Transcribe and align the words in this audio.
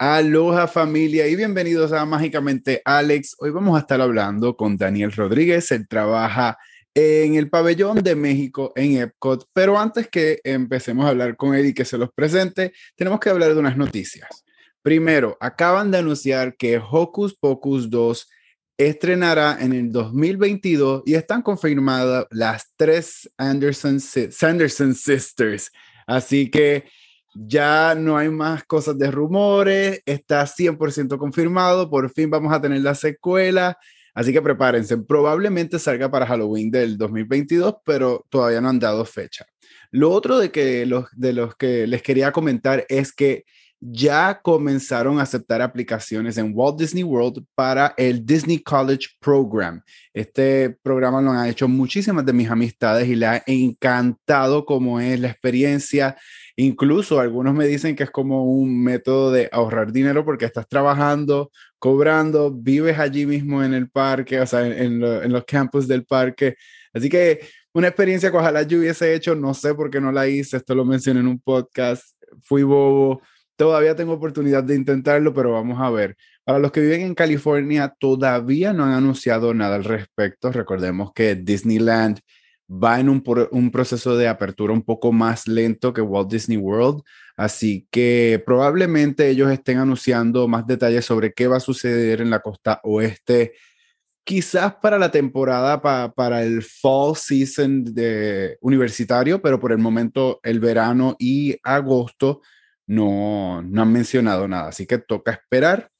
Aloha 0.00 0.68
familia 0.68 1.26
y 1.26 1.34
bienvenidos 1.34 1.92
a 1.92 2.04
Mágicamente 2.06 2.82
Alex. 2.84 3.34
Hoy 3.40 3.50
vamos 3.50 3.76
a 3.76 3.80
estar 3.80 4.00
hablando 4.00 4.56
con 4.56 4.76
Daniel 4.76 5.10
Rodríguez. 5.10 5.72
Él 5.72 5.88
trabaja 5.88 6.56
en 6.94 7.34
el 7.34 7.50
pabellón 7.50 8.02
de 8.02 8.14
México 8.14 8.72
en 8.76 8.96
Epcot, 8.96 9.48
pero 9.52 9.78
antes 9.78 10.08
que 10.08 10.40
empecemos 10.44 11.04
a 11.04 11.08
hablar 11.08 11.36
con 11.36 11.54
él 11.54 11.66
y 11.66 11.74
que 11.74 11.84
se 11.84 11.98
los 11.98 12.10
presente, 12.12 12.72
tenemos 12.94 13.18
que 13.18 13.30
hablar 13.30 13.54
de 13.54 13.60
unas 13.60 13.76
noticias. 13.76 14.44
Primero, 14.82 15.36
acaban 15.40 15.90
de 15.90 15.98
anunciar 15.98 16.56
que 16.56 16.78
Hocus 16.78 17.34
Pocus 17.34 17.90
2 17.90 18.28
estrenará 18.78 19.58
en 19.60 19.72
el 19.72 19.90
2022 19.90 21.02
y 21.04 21.14
están 21.14 21.42
confirmadas 21.42 22.26
las 22.30 22.72
tres 22.76 23.28
Anderson, 23.36 23.98
Sanderson 24.00 24.94
Sisters. 24.94 25.72
Así 26.06 26.48
que 26.48 26.84
ya 27.34 27.96
no 27.96 28.16
hay 28.16 28.30
más 28.30 28.64
cosas 28.64 28.96
de 28.96 29.10
rumores, 29.10 30.00
está 30.06 30.46
100% 30.46 31.18
confirmado, 31.18 31.90
por 31.90 32.10
fin 32.10 32.30
vamos 32.30 32.52
a 32.52 32.60
tener 32.60 32.80
la 32.80 32.94
secuela, 32.94 33.76
así 34.14 34.32
que 34.32 34.40
prepárense, 34.40 34.96
probablemente 34.96 35.78
salga 35.78 36.10
para 36.10 36.26
Halloween 36.26 36.70
del 36.70 36.96
2022, 36.96 37.76
pero 37.84 38.24
todavía 38.30 38.60
no 38.60 38.68
han 38.68 38.78
dado 38.78 39.04
fecha. 39.04 39.44
Lo 39.90 40.10
otro 40.10 40.38
de, 40.38 40.50
que 40.50 40.88
de 41.12 41.32
los 41.32 41.56
que 41.56 41.86
les 41.86 42.02
quería 42.02 42.32
comentar 42.32 42.86
es 42.88 43.12
que 43.12 43.44
ya 43.80 44.40
comenzaron 44.42 45.18
a 45.18 45.22
aceptar 45.22 45.62
aplicaciones 45.62 46.36
en 46.38 46.52
Walt 46.54 46.78
Disney 46.78 47.04
World 47.04 47.44
para 47.54 47.94
el 47.96 48.24
Disney 48.24 48.58
College 48.58 49.06
Program. 49.20 49.82
Este 50.12 50.70
programa 50.82 51.20
lo 51.20 51.30
han 51.30 51.48
hecho 51.48 51.68
muchísimas 51.68 52.26
de 52.26 52.32
mis 52.32 52.50
amistades 52.50 53.08
y 53.08 53.14
le 53.14 53.26
ha 53.26 53.42
encantado 53.46 54.64
cómo 54.64 55.00
es 55.00 55.18
la 55.20 55.28
experiencia 55.28 56.16
Incluso 56.60 57.20
algunos 57.20 57.54
me 57.54 57.68
dicen 57.68 57.94
que 57.94 58.02
es 58.02 58.10
como 58.10 58.44
un 58.44 58.82
método 58.82 59.30
de 59.30 59.48
ahorrar 59.52 59.92
dinero 59.92 60.24
porque 60.24 60.44
estás 60.44 60.66
trabajando, 60.66 61.52
cobrando, 61.78 62.50
vives 62.52 62.98
allí 62.98 63.26
mismo 63.26 63.62
en 63.62 63.74
el 63.74 63.88
parque, 63.88 64.40
o 64.40 64.46
sea, 64.46 64.66
en, 64.66 64.98
los 64.98 65.44
campus 65.44 65.86
del 65.86 66.04
parque. 66.04 66.56
Así 66.92 67.08
que 67.08 67.46
una 67.72 67.86
experiencia 67.86 68.32
que 68.32 68.38
ojalá 68.38 68.62
yo 68.62 68.78
hubiese 68.78 69.14
hecho, 69.14 69.36
no 69.36 69.54
sé 69.54 69.72
por 69.72 69.88
qué 69.88 70.00
no 70.00 70.10
la 70.10 70.26
hice, 70.26 70.56
esto 70.56 70.74
lo 70.74 70.84
mencioné 70.84 71.20
en 71.20 71.28
un 71.28 71.38
podcast, 71.38 72.02
fui 72.42 72.64
bobo, 72.64 73.22
todavía 73.58 73.96
tengo 73.96 74.12
oportunidad 74.12 74.62
de 74.62 74.76
intentarlo, 74.76 75.34
pero 75.34 75.52
vamos 75.52 75.80
a 75.80 75.90
ver. 75.90 76.16
Para 76.44 76.60
los 76.60 76.70
que 76.70 76.80
viven 76.80 77.00
en 77.02 77.14
California, 77.14 77.92
todavía 77.98 78.72
no 78.72 78.84
han 78.84 78.92
anunciado 78.92 79.52
nada 79.52 79.74
al 79.74 79.84
respecto. 79.84 80.52
Recordemos 80.52 81.12
que 81.12 81.34
Disneyland 81.34 82.20
va 82.70 83.00
en 83.00 83.08
un, 83.08 83.70
proceso 83.72 84.16
de 84.16 84.28
apertura 84.28 84.72
un 84.72 84.82
poco 84.82 85.10
más 85.10 85.48
lento 85.48 85.92
que 85.92 86.02
Walt 86.02 86.30
Disney 86.30 86.56
World, 86.56 87.02
así 87.36 87.88
que 87.90 88.42
probablemente 88.46 89.28
ellos 89.28 89.50
estén 89.50 89.78
anunciando 89.78 90.46
más 90.46 90.66
detalles 90.66 91.04
sobre 91.04 91.32
qué 91.32 91.48
va 91.48 91.56
a 91.56 91.60
suceder 91.60 92.20
en 92.20 92.30
la 92.30 92.40
costa 92.40 92.80
oeste, 92.84 93.54
quizás 94.22 94.74
para 94.82 94.98
la 94.98 95.10
temporada 95.10 95.80
para 95.80 96.42
el 96.42 96.62
fall 96.62 97.16
season 97.16 97.84
de 97.84 98.58
universitario, 98.60 99.40
pero 99.40 99.58
por 99.58 99.72
el 99.72 99.78
momento 99.78 100.38
el 100.42 100.60
verano 100.60 101.16
y 101.18 101.56
agosto 101.64 102.42
no, 102.88 103.62
no 103.62 103.82
han 103.82 103.92
mencionado 103.92 104.48
nada, 104.48 104.68
así 104.68 104.86
que 104.86 104.98
toca 104.98 105.30
esperar. 105.32 105.90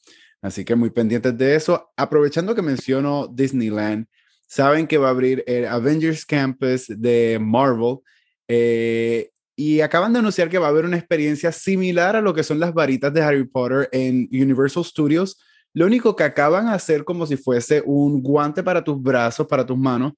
Así 0.41 0.64
que 0.64 0.75
muy 0.75 0.91
pendientes 0.91 1.36
de 1.36 1.55
eso. 1.55 1.91
Aprovechando 1.97 2.55
que 2.55 2.62
menciono 2.62 3.28
Disneyland, 3.28 4.06
saben 4.47 4.86
que 4.86 4.98
va 4.98 5.09
a 5.09 5.11
abrir 5.11 5.44
el 5.47 5.66
Avengers 5.66 6.25
Campus 6.25 6.86
de 6.89 7.39
Marvel 7.41 7.98
eh, 8.48 9.31
y 9.55 9.81
acaban 9.81 10.12
de 10.12 10.20
anunciar 10.20 10.48
que 10.48 10.59
va 10.59 10.66
a 10.66 10.70
haber 10.70 10.86
una 10.86 10.97
experiencia 10.97 11.53
similar 11.53 12.16
a 12.16 12.22
lo 12.22 12.33
que 12.33 12.44
son 12.44 12.59
las 12.59 12.72
varitas 12.72 13.12
de 13.12 13.20
Harry 13.20 13.44
Potter 13.44 13.89
en 13.92 14.28
Universal 14.33 14.84
Studios. 14.84 15.39
Lo 15.75 15.84
único 15.84 16.16
que 16.16 16.25
acaban 16.25 16.66
de 16.66 16.72
hacer 16.72 17.04
como 17.04 17.27
si 17.27 17.37
fuese 17.37 17.82
un 17.84 18.22
guante 18.22 18.62
para 18.62 18.82
tus 18.82 19.00
brazos, 19.03 19.47
para 19.47 19.66
tus 19.66 19.77
manos, 19.77 20.12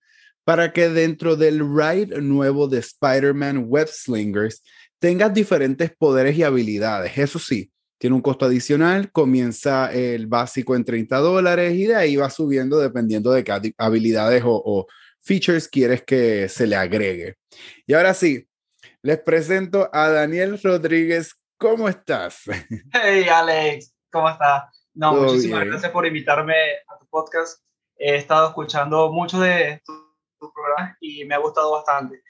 para 0.45 0.73
que 0.73 0.89
dentro 0.89 1.35
del 1.35 1.61
ride 1.61 2.21
nuevo 2.21 2.69
de 2.69 2.79
Spider-Man 2.79 3.65
Web 3.67 3.89
Slingers 3.89 4.63
tengas 5.01 5.35
diferentes 5.35 5.91
poderes 5.97 6.37
y 6.37 6.45
habilidades. 6.45 7.19
Eso 7.19 7.39
sí, 7.41 7.73
tiene 7.99 8.15
un 8.15 8.23
costo 8.23 8.45
adicional, 8.45 9.11
comienza 9.11 9.93
el 9.93 10.27
básico 10.27 10.77
en 10.77 10.85
30 10.85 11.17
dólares 11.19 11.75
y 11.75 11.87
de 11.87 11.97
ahí 11.97 12.17
va 12.17 12.31
subiendo 12.31 12.79
dependiendo 12.79 13.33
de 13.33 13.43
qué 13.43 13.75
habilidades 13.79 14.43
o, 14.47 14.87
features 15.23 15.69
quieres 15.69 16.03
que 16.03 16.49
se 16.49 16.67
le 16.67 16.77
agregue. 16.77 17.37
Y 17.87 17.93
ahora 17.93 18.15
sí, 18.15 18.49
les 19.03 19.19
presento 19.19 19.91
a 19.93 20.09
Daniel 20.09 20.59
Rodríguez. 20.63 21.35
¿Cómo 21.59 21.91
estás? 21.91 22.45
Hey 22.93 23.27
Alex, 23.29 23.95
¿cómo 24.11 24.31
estás? 24.31 24.65
No, 24.95 25.13
muchísimas 25.13 25.67
gracias 25.67 25.93
por 25.93 26.07
invitarme 26.07 26.55
a 26.89 26.99
tu 26.99 27.07
podcast. 27.09 27.63
He 27.97 28.17
estado 28.17 28.49
escuchando 28.49 29.13
mucho 29.13 29.39
de 29.39 29.83
tus 29.85 29.97
tu 30.39 30.51
programas 30.53 30.97
y 31.01 31.25
me 31.27 31.35
ha 31.35 31.39
gustado 31.39 31.73
bastante 31.73 32.23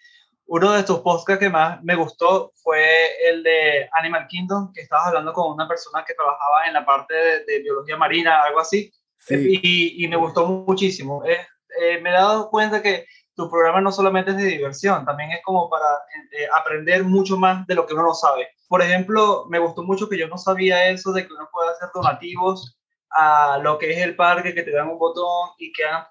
uno 0.52 0.72
de 0.72 0.82
tus 0.82 0.98
podcasts 0.98 1.38
que 1.38 1.48
más 1.48 1.80
me 1.84 1.94
gustó 1.94 2.52
fue 2.56 2.82
el 3.28 3.44
de 3.44 3.88
Animal 3.92 4.26
Kingdom, 4.26 4.72
que 4.72 4.80
estabas 4.80 5.06
hablando 5.06 5.32
con 5.32 5.52
una 5.52 5.68
persona 5.68 6.04
que 6.04 6.14
trabajaba 6.14 6.66
en 6.66 6.72
la 6.72 6.84
parte 6.84 7.14
de, 7.14 7.60
biología 7.62 7.96
marina, 7.96 8.42
algo 8.42 8.58
así, 8.58 8.92
y, 9.28 10.04
y, 10.04 10.08
me 10.08 10.16
gustó 10.16 10.48
muchísimo. 10.48 11.22
Eh, 11.24 12.00
me 12.00 12.10
he 12.10 12.14
dado 12.14 12.50
cuenta 12.50 12.82
que 12.82 13.06
tu 13.36 13.48
programa 13.48 13.80
no 13.80 13.92
solamente 13.92 14.32
es 14.32 14.38
de 14.38 14.46
diversión, 14.46 15.04
también 15.04 15.30
es 15.30 15.40
como 15.44 15.70
para 15.70 15.86
eh, 16.32 16.48
aprender 16.52 17.04
mucho 17.04 17.36
más 17.36 17.64
de 17.68 17.76
lo 17.76 17.86
que 17.86 17.94
uno 17.94 18.02
no 18.02 18.14
sabe. 18.14 18.48
Por 18.66 18.82
ejemplo, 18.82 19.46
me 19.48 19.60
gustó 19.60 19.84
mucho 19.84 20.08
que 20.08 20.18
yo 20.18 20.26
no 20.26 20.36
sabía 20.36 20.90
eso 20.90 21.12
de 21.12 21.28
que 21.28 21.32
uno 21.32 21.48
puede 21.52 21.70
hacer 21.70 21.90
donativos 21.94 22.76
a 23.10 23.58
lo 23.62 23.78
que 23.78 23.92
es 23.92 23.98
el 23.98 24.16
parque, 24.16 24.52
que 24.52 24.64
te 24.64 24.72
dan 24.72 24.88
un 24.88 24.98
botón 24.98 25.50
y 25.58 25.72
que 25.72 25.84
han 25.84 26.02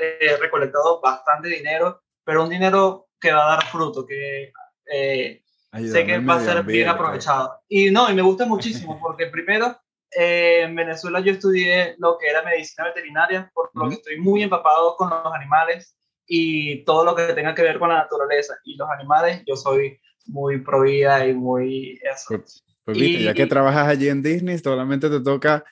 eh, 0.00 0.36
recolectado 0.38 1.00
bastante 1.00 1.48
dinero, 1.48 2.00
pero 2.22 2.44
un 2.44 2.50
dinero 2.50 3.09
que 3.20 3.32
va 3.32 3.44
a 3.44 3.56
dar 3.56 3.66
fruto, 3.66 4.06
que 4.06 4.52
eh, 4.92 5.42
sé 5.72 6.06
que 6.06 6.18
va 6.18 6.36
a 6.36 6.40
ser 6.40 6.62
bien 6.64 6.88
aprovechado. 6.88 7.60
Y 7.68 7.90
no, 7.90 8.10
y 8.10 8.14
me 8.14 8.22
gusta 8.22 8.46
muchísimo 8.46 8.98
porque 9.02 9.26
primero 9.26 9.76
eh, 10.16 10.62
en 10.62 10.74
Venezuela 10.74 11.20
yo 11.20 11.32
estudié 11.32 11.94
lo 11.98 12.18
que 12.18 12.28
era 12.28 12.42
medicina 12.42 12.86
veterinaria, 12.86 13.50
por 13.54 13.70
lo 13.74 13.88
que 13.88 13.96
estoy 13.96 14.18
muy 14.18 14.42
empapado 14.42 14.96
con 14.96 15.10
los 15.10 15.34
animales 15.34 15.96
y 16.26 16.84
todo 16.84 17.04
lo 17.04 17.14
que 17.14 17.32
tenga 17.34 17.54
que 17.54 17.62
ver 17.62 17.78
con 17.78 17.90
la 17.90 17.96
naturaleza. 17.96 18.54
Y 18.64 18.76
los 18.76 18.88
animales, 18.90 19.42
yo 19.46 19.56
soy 19.56 20.00
muy 20.26 20.60
pro 20.60 20.82
vida 20.82 21.26
y 21.26 21.34
muy 21.34 22.00
eso. 22.02 22.28
Pues, 22.28 22.64
pues 22.84 22.98
viste, 22.98 23.24
ya 23.24 23.34
que 23.34 23.46
trabajas 23.46 23.88
allí 23.88 24.08
en 24.08 24.22
Disney, 24.22 24.58
solamente 24.58 25.10
te 25.10 25.20
toca 25.20 25.64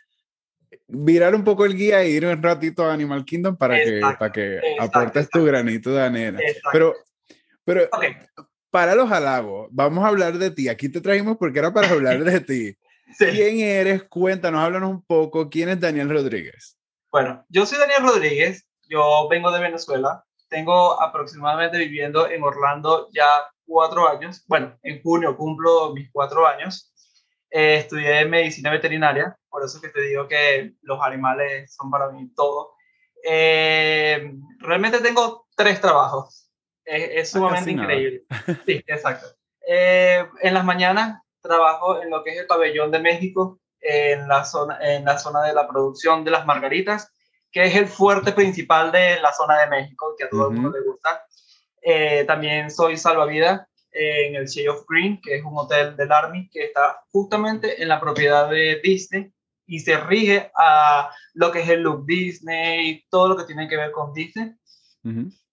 virar 0.86 1.34
un 1.34 1.44
poco 1.44 1.64
el 1.64 1.76
guía 1.76 2.02
e 2.02 2.10
ir 2.10 2.26
un 2.26 2.42
ratito 2.42 2.84
a 2.84 2.92
Animal 2.92 3.24
Kingdom 3.24 3.56
para 3.56 3.76
que, 3.76 4.00
para 4.00 4.32
que 4.32 4.60
aportes 4.78 5.28
tu 5.28 5.44
granito 5.44 5.90
de 5.90 6.00
arena. 6.00 6.40
Pero 6.72 6.94
pero 7.68 7.86
para 8.70 8.94
los 8.94 9.12
halagos, 9.12 9.68
vamos 9.70 10.02
a 10.02 10.08
hablar 10.08 10.38
de 10.38 10.50
ti. 10.50 10.70
Aquí 10.70 10.88
te 10.88 11.02
trajimos 11.02 11.36
porque 11.36 11.58
era 11.58 11.70
para 11.70 11.90
hablar 11.90 12.24
de 12.24 12.40
ti. 12.40 12.78
¿Quién 13.18 13.60
eres? 13.60 14.04
Cuéntanos, 14.04 14.62
háblanos 14.62 14.90
un 14.90 15.04
poco. 15.04 15.50
¿Quién 15.50 15.68
es 15.68 15.78
Daniel 15.78 16.08
Rodríguez? 16.08 16.78
Bueno, 17.12 17.44
yo 17.50 17.66
soy 17.66 17.76
Daniel 17.76 18.04
Rodríguez. 18.04 18.66
Yo 18.88 19.28
vengo 19.28 19.50
de 19.50 19.60
Venezuela. 19.60 20.24
Tengo 20.48 20.98
aproximadamente 20.98 21.76
viviendo 21.76 22.30
en 22.30 22.42
Orlando 22.42 23.10
ya 23.12 23.26
cuatro 23.66 24.08
años. 24.08 24.42
Bueno, 24.48 24.74
en 24.82 25.02
junio 25.02 25.36
cumplo 25.36 25.92
mis 25.92 26.10
cuatro 26.10 26.46
años. 26.46 26.94
Eh, 27.50 27.76
estudié 27.80 28.24
medicina 28.24 28.70
veterinaria, 28.70 29.36
por 29.50 29.62
eso 29.62 29.78
que 29.78 29.88
te 29.88 30.00
digo 30.00 30.26
que 30.26 30.72
los 30.80 31.02
animales 31.02 31.74
son 31.74 31.90
para 31.90 32.08
mí 32.08 32.32
todo. 32.34 32.72
Eh, 33.22 34.32
realmente 34.60 35.00
tengo 35.00 35.46
tres 35.54 35.82
trabajos 35.82 36.47
es, 36.88 37.30
sumamente 37.30 37.70
increíble. 37.70 38.24
Sí, 38.66 38.82
exacto. 38.86 39.26
Eh, 39.66 40.26
en 40.40 40.54
las 40.54 40.64
mañanas 40.64 41.22
trabajo 41.42 42.02
en 42.02 42.10
lo 42.10 42.22
que 42.22 42.30
es 42.30 42.38
el 42.38 42.46
pabellón 42.46 42.90
de 42.90 42.98
México, 42.98 43.60
en 43.80 44.26
la 44.28 44.44
zona, 44.44 44.78
en 44.80 45.04
la 45.04 45.18
zona 45.18 45.42
de 45.42 45.54
la 45.54 45.68
producción 45.68 46.24
de 46.24 46.30
las 46.30 46.46
margaritas, 46.46 47.12
que 47.50 47.64
es 47.64 47.74
el 47.76 47.86
fuerte 47.86 48.32
principal 48.32 48.92
de 48.92 49.20
la 49.20 49.32
zona 49.32 49.60
de 49.60 49.68
México, 49.68 50.14
que 50.16 50.24
a 50.24 50.28
todo 50.28 50.50
el 50.50 50.54
mundo 50.54 50.76
le 50.76 50.84
gusta. 50.84 51.24
Eh, 51.82 52.24
también 52.26 52.70
soy 52.70 52.96
salvavidas 52.96 53.66
en 53.92 54.34
el 54.34 54.46
Shade 54.46 54.68
of 54.68 54.84
Green, 54.88 55.20
que 55.22 55.36
es 55.36 55.44
un 55.44 55.56
hotel 55.56 55.96
del 55.96 56.12
Army 56.12 56.48
que 56.50 56.64
está 56.64 57.00
justamente 57.10 57.82
en 57.82 57.88
la 57.88 58.00
propiedad 58.00 58.50
de 58.50 58.80
Disney 58.82 59.32
y 59.66 59.80
se 59.80 59.98
rige 59.98 60.50
a 60.56 61.10
lo 61.34 61.52
que 61.52 61.60
es 61.60 61.68
el 61.68 61.82
look 61.82 62.06
Disney, 62.06 63.04
todo 63.10 63.28
lo 63.28 63.36
que 63.36 63.44
tiene 63.44 63.68
que 63.68 63.76
ver 63.76 63.92
con 63.92 64.12
Disney. 64.12 64.54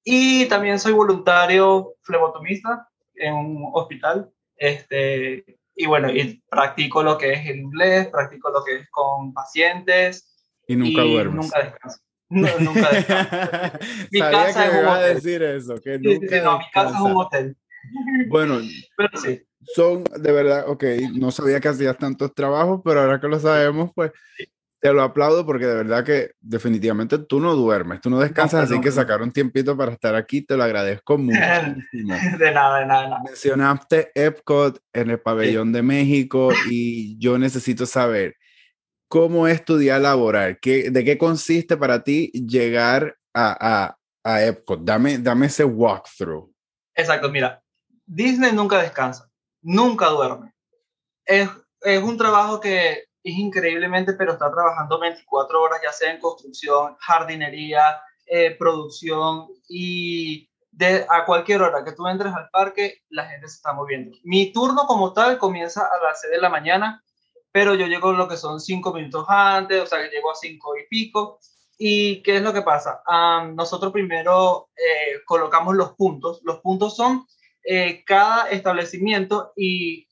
Y 0.03 0.45
también 0.47 0.79
soy 0.79 0.93
voluntario 0.93 1.95
flebotomista 2.01 2.87
en 3.15 3.33
un 3.33 3.71
hospital. 3.73 4.29
Este, 4.55 5.59
y 5.75 5.85
bueno, 5.87 6.09
y 6.11 6.41
practico 6.49 7.03
lo 7.03 7.17
que 7.17 7.33
es 7.33 7.47
el 7.47 7.57
inglés, 7.57 8.07
practico 8.07 8.49
lo 8.49 8.63
que 8.63 8.77
es 8.77 8.89
con 8.89 9.33
pacientes. 9.33 10.33
Y 10.67 10.75
nunca 10.75 11.01
duermes. 11.01 11.45
Nunca 11.45 11.63
descanso. 11.63 11.99
nunca 12.29 12.89
descanso. 12.91 13.77
mi 14.11 14.19
casa 14.19 14.65
es 14.65 14.73
un 14.73 14.79
hotel. 14.79 14.87
a 14.87 14.99
decir 14.99 15.43
eso, 15.43 15.75
que 15.81 15.99
nunca 15.99 16.41
no, 16.41 16.59
mi 16.59 16.69
casa 16.71 16.95
es 16.95 17.01
un 17.01 17.15
hotel. 17.15 17.57
Bueno, 18.27 18.59
pero 18.97 19.09
sí. 19.17 19.41
Son, 19.73 20.03
de 20.03 20.31
verdad, 20.31 20.69
ok, 20.69 20.83
no 21.15 21.31
sabía 21.31 21.59
que 21.59 21.69
hacías 21.69 21.97
tantos 21.97 22.33
trabajos, 22.35 22.81
pero 22.83 23.01
ahora 23.01 23.19
que 23.19 23.27
lo 23.27 23.39
sabemos, 23.39 23.91
pues 23.95 24.11
te 24.79 24.93
lo 24.93 25.01
aplaudo 25.01 25.45
porque 25.45 25.65
de 25.65 25.75
verdad 25.75 26.03
que 26.03 26.31
definitivamente 26.39 27.17
tú 27.17 27.39
no 27.39 27.55
duermes, 27.55 28.01
tú 28.01 28.09
no 28.09 28.19
descansas, 28.19 28.69
así 28.69 28.79
que 28.81 28.91
sacar 28.91 29.21
un 29.21 29.31
tiempito 29.31 29.75
para 29.75 29.91
estar 29.91 30.15
aquí, 30.15 30.41
te 30.41 30.55
lo 30.55 30.63
agradezco 30.63 31.17
muchísimo. 31.17 32.15
De 32.39 32.51
nada, 32.51 32.79
de 32.79 32.85
nada, 32.85 33.01
de 33.03 33.09
nada. 33.09 33.21
Mencionaste 33.23 34.11
Epcot 34.13 34.79
en 34.93 35.09
el 35.09 35.19
pabellón 35.19 35.71
de 35.71 35.81
México 35.81 36.49
y 36.69 37.17
yo 37.17 37.37
necesito 37.37 37.85
saber 37.85 38.35
cómo 39.07 39.47
es 39.47 39.63
tu 39.63 39.77
día 39.77 39.97
laboral, 39.97 40.59
¿Qué, 40.61 40.91
de 40.91 41.03
qué 41.03 41.17
consiste 41.17 41.77
para 41.77 42.03
ti 42.03 42.31
llegar 42.33 43.17
a, 43.33 43.57
a, 43.59 43.97
a 44.23 44.43
Epcot. 44.43 44.83
Dame, 44.83 45.19
dame 45.19 45.47
ese 45.47 45.63
walkthrough. 45.63 46.51
Exacto, 46.95 47.29
mira, 47.29 47.61
Disney 48.05 48.51
nunca 48.51 48.81
descansa, 48.81 49.29
nunca 49.61 50.07
duerme. 50.07 50.53
Es, 51.25 51.49
es 51.81 52.03
un 52.03 52.17
trabajo 52.17 52.59
que 52.59 53.05
es 53.25 53.35
increíblemente, 53.37 54.13
pero 54.13 54.33
está 54.33 54.51
trabajando 54.51 54.99
24 54.99 55.61
horas, 55.61 55.79
ya 55.83 55.91
sea 55.91 56.11
en 56.11 56.19
construcción, 56.19 56.95
jardinería, 56.99 57.99
eh, 58.27 58.55
producción 58.55 59.47
y 59.67 60.47
de, 60.71 61.07
a 61.09 61.25
cualquier 61.25 61.63
hora 61.63 61.83
que 61.83 61.93
tú 61.93 62.07
entres 62.07 62.31
al 62.33 62.49
parque, 62.51 63.01
la 63.09 63.25
gente 63.25 63.47
se 63.49 63.55
está 63.55 63.73
moviendo. 63.73 64.15
Mi 64.23 64.53
turno 64.53 64.85
como 64.85 65.11
tal 65.11 65.39
comienza 65.39 65.81
a 65.81 66.05
las 66.05 66.21
6 66.21 66.33
de 66.33 66.41
la 66.41 66.49
mañana, 66.49 67.03
pero 67.51 67.73
yo 67.73 67.87
llego 67.87 68.13
lo 68.13 68.27
que 68.27 68.37
son 68.37 68.59
5 68.59 68.93
minutos 68.93 69.25
antes, 69.27 69.81
o 69.81 69.87
sea 69.87 70.03
que 70.03 70.15
llego 70.15 70.29
a 70.29 70.35
5 70.35 70.77
y 70.77 70.87
pico. 70.87 71.39
¿Y 71.79 72.21
qué 72.21 72.37
es 72.37 72.41
lo 72.43 72.53
que 72.53 72.61
pasa? 72.61 73.01
nosotros 73.53 73.91
primero 73.91 74.69
eh, 74.77 75.21
colocamos 75.25 75.75
los 75.75 75.93
puntos. 75.93 76.41
Los 76.43 76.59
puntos 76.59 76.95
son 76.95 77.25
eh, 77.67 78.03
cada 78.05 78.49
establecimiento 78.49 79.53
y, 79.55 80.07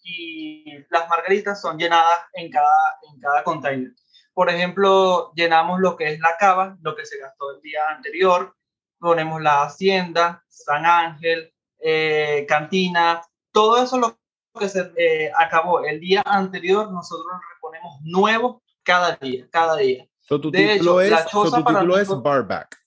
las 0.89 1.07
margaritas 1.07 1.61
son 1.61 1.77
llenadas 1.77 2.19
en 2.33 2.51
cada, 2.51 2.97
en 3.11 3.19
cada 3.19 3.43
container. 3.43 3.91
Por 4.33 4.49
ejemplo, 4.49 5.31
llenamos 5.35 5.79
lo 5.79 5.95
que 5.95 6.11
es 6.11 6.19
la 6.19 6.35
cava, 6.39 6.77
lo 6.81 6.95
que 6.95 7.05
se 7.05 7.19
gastó 7.19 7.55
el 7.55 7.61
día 7.61 7.81
anterior, 7.89 8.55
ponemos 8.99 9.41
la 9.41 9.63
hacienda, 9.63 10.43
San 10.49 10.85
Ángel, 10.85 11.53
eh, 11.79 12.45
cantina, 12.47 13.21
todo 13.51 13.83
eso 13.83 13.97
lo 13.97 14.17
que 14.59 14.69
se 14.69 14.91
eh, 14.97 15.31
acabó 15.37 15.83
el 15.85 15.99
día 15.99 16.23
anterior, 16.25 16.91
nosotros 16.91 17.27
lo 17.27 17.39
reponemos 17.53 18.01
nuevo 18.01 18.63
cada 18.83 19.15
día, 19.17 19.47
cada 19.51 19.75
día. 19.77 20.07
So, 20.21 20.39
tu 20.39 20.51
título 20.51 21.01
es, 21.01 21.13
so, 21.29 21.43
tu 21.43 21.63
título 21.63 21.97
es 21.97 22.09
Barback. 22.09 22.82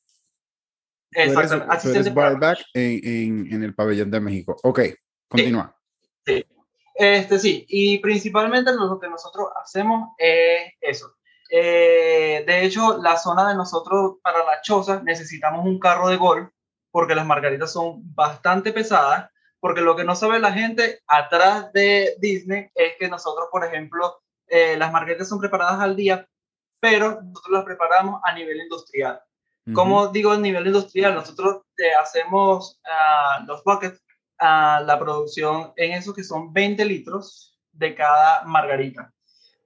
Exacto. 1.16 1.64
Así 1.68 1.96
es 1.96 2.12
barback 2.12 2.58
en, 2.74 3.52
en, 3.52 3.62
el 3.62 3.74
pabellón 3.74 4.10
de 4.10 4.20
México. 4.20 4.56
Ok, 4.62 4.80
continúa. 5.28 5.74
Sí. 6.26 6.44
Este, 6.94 7.38
sí, 7.38 7.64
y 7.68 7.98
principalmente 7.98 8.72
lo 8.72 8.98
que 9.00 9.08
nosotros 9.08 9.48
hacemos 9.62 10.10
es 10.18 10.72
eso. 10.80 11.14
Eh, 11.50 12.44
de 12.46 12.64
hecho, 12.64 12.98
la 12.98 13.16
zona 13.16 13.48
de 13.48 13.54
nosotros 13.54 14.16
para 14.22 14.44
la 14.44 14.60
choza 14.62 15.02
necesitamos 15.02 15.64
un 15.64 15.78
carro 15.78 16.08
de 16.08 16.16
golf 16.16 16.50
porque 16.90 17.14
las 17.14 17.26
margaritas 17.26 17.72
son 17.72 18.14
bastante 18.14 18.72
pesadas. 18.72 19.30
Porque 19.58 19.80
lo 19.80 19.96
que 19.96 20.04
no 20.04 20.14
sabe 20.14 20.38
la 20.38 20.52
gente 20.52 21.00
atrás 21.06 21.72
de 21.72 22.14
Disney 22.20 22.68
es 22.74 22.92
que 22.98 23.08
nosotros, 23.08 23.48
por 23.50 23.64
ejemplo, 23.64 24.20
eh, 24.46 24.76
las 24.76 24.92
margaritas 24.92 25.28
son 25.28 25.40
preparadas 25.40 25.80
al 25.80 25.96
día, 25.96 26.28
pero 26.78 27.20
nosotros 27.22 27.52
las 27.52 27.64
preparamos 27.64 28.20
a 28.22 28.34
nivel 28.34 28.58
industrial. 28.58 29.20
Como 29.74 30.08
digo, 30.08 30.30
a 30.30 30.36
nivel 30.36 30.66
industrial, 30.66 31.14
nosotros 31.14 31.62
eh, 31.76 31.92
hacemos 32.00 32.80
uh, 32.84 33.44
los 33.46 33.64
buckets, 33.64 34.00
uh, 34.40 34.84
la 34.84 34.96
producción 34.98 35.72
en 35.76 35.92
eso 35.92 36.14
que 36.14 36.22
son 36.22 36.52
20 36.52 36.84
litros 36.84 37.58
de 37.72 37.94
cada 37.94 38.44
margarita. 38.44 39.12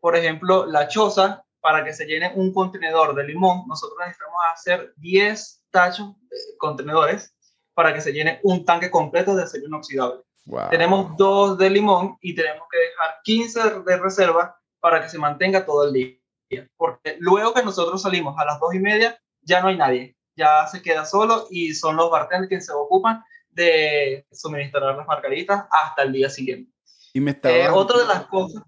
Por 0.01 0.17
ejemplo, 0.17 0.65
la 0.65 0.89
choza, 0.89 1.45
para 1.61 1.85
que 1.85 1.93
se 1.93 2.07
llene 2.07 2.33
un 2.35 2.53
contenedor 2.55 3.15
de 3.15 3.25
limón, 3.25 3.65
nosotros 3.69 3.99
necesitamos 4.01 4.41
hacer 4.55 4.95
10 4.97 5.65
tachos 5.71 6.15
de 6.31 6.37
contenedores 6.59 7.35
para 7.75 7.93
que 7.93 8.01
se 8.01 8.13
llene 8.13 8.41
un 8.43 8.65
tanque 8.65 8.91
completo 8.91 9.35
de 9.35 9.43
acero 9.43 9.67
inoxidable. 9.67 10.23
Tenemos 10.71 11.17
dos 11.17 11.59
de 11.59 11.71
limón 11.71 12.17
y 12.21 12.35
tenemos 12.35 12.67
que 12.71 12.79
dejar 12.79 13.21
15 13.23 13.81
de 13.81 13.97
reserva 13.99 14.59
para 14.81 15.03
que 15.03 15.09
se 15.09 15.19
mantenga 15.19 15.65
todo 15.65 15.87
el 15.87 15.93
día. 15.93 16.69
Porque 16.77 17.17
luego 17.21 17.55
que 17.55 17.63
nosotros 17.63 18.03
salimos 18.03 18.35
a 18.39 18.45
las 18.45 18.59
dos 18.59 18.75
y 18.75 18.81
media, 18.81 19.21
ya 19.43 19.61
no 19.61 19.69
hay 19.69 19.77
nadie, 19.77 20.17
ya 20.37 20.67
se 20.67 20.83
queda 20.83 21.05
solo 21.05 21.47
y 21.51 21.75
son 21.75 21.97
los 21.97 22.11
bartenders 22.11 22.49
quienes 22.49 22.67
se 22.67 22.73
ocupan 22.73 23.23
de 23.51 24.27
suministrar 24.31 24.97
las 24.97 25.07
margaritas 25.07 25.65
hasta 25.71 26.03
el 26.03 26.13
día 26.13 26.31
siguiente. 26.31 26.73
Y 27.13 27.21
me 27.21 27.33
estaba... 27.33 27.57
Eh, 27.57 27.69
otra 27.69 28.01
de 28.01 28.07
las 28.07 28.27
cosas, 28.27 28.63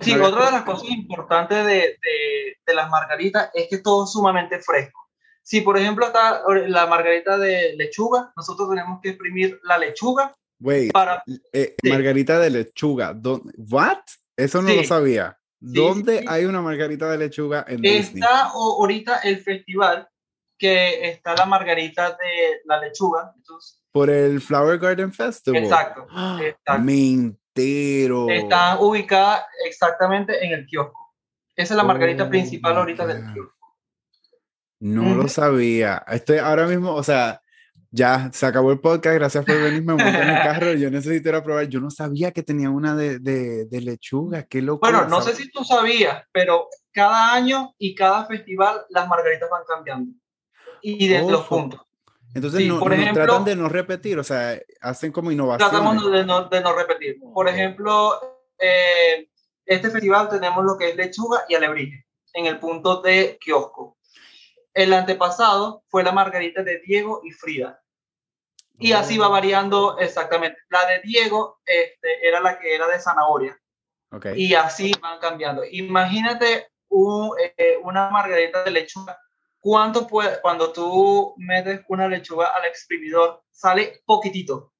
sí, 0.00 0.14
otra 0.14 0.46
de 0.46 0.52
las 0.52 0.62
cosas 0.62 0.88
importantes 0.90 1.66
de, 1.66 1.98
de, 2.66 2.74
las 2.74 2.90
margaritas 2.90 3.50
es 3.54 3.68
que 3.68 3.78
todo 3.78 4.04
es 4.04 4.12
sumamente 4.12 4.60
fresco. 4.60 5.08
Si, 5.42 5.62
por 5.62 5.78
ejemplo, 5.78 6.06
está 6.06 6.42
la 6.66 6.86
margarita 6.86 7.38
de 7.38 7.74
lechuga, 7.74 8.30
nosotros 8.36 8.68
tenemos 8.68 9.00
que 9.02 9.10
exprimir 9.10 9.58
la 9.64 9.78
lechuga. 9.78 10.36
Wait, 10.60 10.92
para... 10.92 11.22
Eh, 11.52 11.74
margarita 11.84 12.38
de 12.38 12.50
lechuga. 12.50 13.18
¿What? 13.56 14.00
Eso 14.36 14.60
no 14.60 14.74
lo 14.74 14.84
sabía. 14.84 15.37
¿Dónde 15.60 16.24
hay 16.28 16.44
una 16.44 16.60
margarita 16.60 17.10
de 17.10 17.18
lechuga 17.18 17.64
en 17.68 17.80
Disney? 17.80 18.22
Está 18.22 18.50
ahorita 18.50 19.18
el 19.18 19.38
festival 19.40 20.08
que 20.56 21.10
está 21.10 21.34
la 21.34 21.46
margarita 21.46 22.10
de 22.10 22.60
la 22.64 22.80
lechuga. 22.80 23.34
Por 23.92 24.10
el 24.10 24.40
Flower 24.40 24.78
Garden 24.78 25.12
Festival. 25.12 25.62
Exacto. 25.62 26.06
exacto. 26.42 26.82
Mentero. 26.82 28.28
Está 28.28 28.78
ubicada 28.80 29.46
exactamente 29.64 30.44
en 30.44 30.52
el 30.52 30.66
kiosco. 30.66 31.14
Esa 31.56 31.74
es 31.74 31.76
la 31.76 31.84
margarita 31.84 32.24
oh 32.24 32.28
principal 32.28 32.76
ahorita 32.76 33.06
del 33.06 33.32
kiosco. 33.32 33.76
No 34.80 35.14
lo 35.14 35.28
sabía. 35.28 36.04
Estoy 36.06 36.38
ahora 36.38 36.66
mismo, 36.66 36.94
o 36.94 37.02
sea, 37.02 37.42
ya 37.90 38.30
se 38.32 38.46
acabó 38.46 38.72
el 38.72 38.80
podcast, 38.80 39.14
gracias 39.14 39.44
por 39.44 39.60
venirme, 39.60 39.94
me 39.94 40.08
en 40.08 40.28
el 40.28 40.42
carro, 40.42 40.72
yo 40.74 40.90
necesito 40.90 41.28
ir 41.30 41.34
a 41.34 41.42
probar, 41.42 41.68
yo 41.68 41.80
no 41.80 41.90
sabía 41.90 42.32
que 42.32 42.42
tenía 42.42 42.70
una 42.70 42.94
de, 42.94 43.18
de, 43.18 43.66
de 43.66 43.80
lechuga, 43.80 44.44
qué 44.44 44.60
loco. 44.62 44.80
Bueno, 44.80 45.06
no 45.06 45.22
sé 45.22 45.34
si 45.34 45.50
tú 45.50 45.64
sabías, 45.64 46.22
pero 46.32 46.68
cada 46.92 47.32
año 47.34 47.74
y 47.78 47.94
cada 47.94 48.26
festival 48.26 48.84
las 48.90 49.08
margaritas 49.08 49.48
van 49.50 49.62
cambiando 49.66 50.12
y 50.82 51.08
de 51.08 51.20
los 51.22 51.46
puntos. 51.46 51.80
Entonces, 52.34 52.66
no, 52.66 52.78
por 52.78 52.92
ejemplo, 52.92 53.24
tratan 53.24 53.44
de 53.44 53.56
no 53.56 53.68
repetir, 53.68 54.18
o 54.18 54.24
sea, 54.24 54.58
hacen 54.80 55.12
como 55.12 55.32
innovación. 55.32 55.70
Tratamos 55.70 56.12
de 56.12 56.24
no, 56.24 56.44
de 56.44 56.60
no 56.60 56.74
repetir. 56.74 57.18
Por 57.20 57.48
ejemplo, 57.48 58.20
eh, 58.58 59.28
este 59.64 59.90
festival 59.90 60.28
tenemos 60.28 60.64
lo 60.64 60.76
que 60.76 60.90
es 60.90 60.96
lechuga 60.96 61.44
y 61.48 61.54
alebrije 61.54 62.06
en 62.34 62.46
el 62.46 62.58
punto 62.58 63.00
de 63.00 63.38
kiosco. 63.40 63.97
El 64.78 64.94
antepasado 64.94 65.82
fue 65.88 66.04
la 66.04 66.12
margarita 66.12 66.62
de 66.62 66.78
Diego 66.78 67.20
y 67.24 67.32
Frida. 67.32 67.82
Y 68.78 68.92
así 68.92 69.18
va 69.18 69.26
oh. 69.26 69.32
variando 69.32 69.98
exactamente. 69.98 70.60
La 70.68 70.86
de 70.86 71.00
Diego 71.00 71.58
este, 71.66 72.28
era 72.28 72.38
la 72.38 72.60
que 72.60 72.76
era 72.76 72.86
de 72.86 73.00
zanahoria. 73.00 73.60
Okay. 74.12 74.40
Y 74.40 74.54
así 74.54 74.92
van 75.02 75.18
cambiando. 75.18 75.64
Imagínate 75.68 76.68
eh, 77.48 77.76
una 77.82 78.08
margarita 78.10 78.62
de 78.62 78.70
lechuga. 78.70 79.18
¿Cuánto 79.58 80.06
puede, 80.06 80.40
cuando 80.40 80.72
tú 80.72 81.34
metes 81.38 81.80
una 81.88 82.06
lechuga 82.06 82.52
al 82.56 82.64
exprimidor, 82.66 83.42
sale 83.50 84.02
poquitito? 84.06 84.74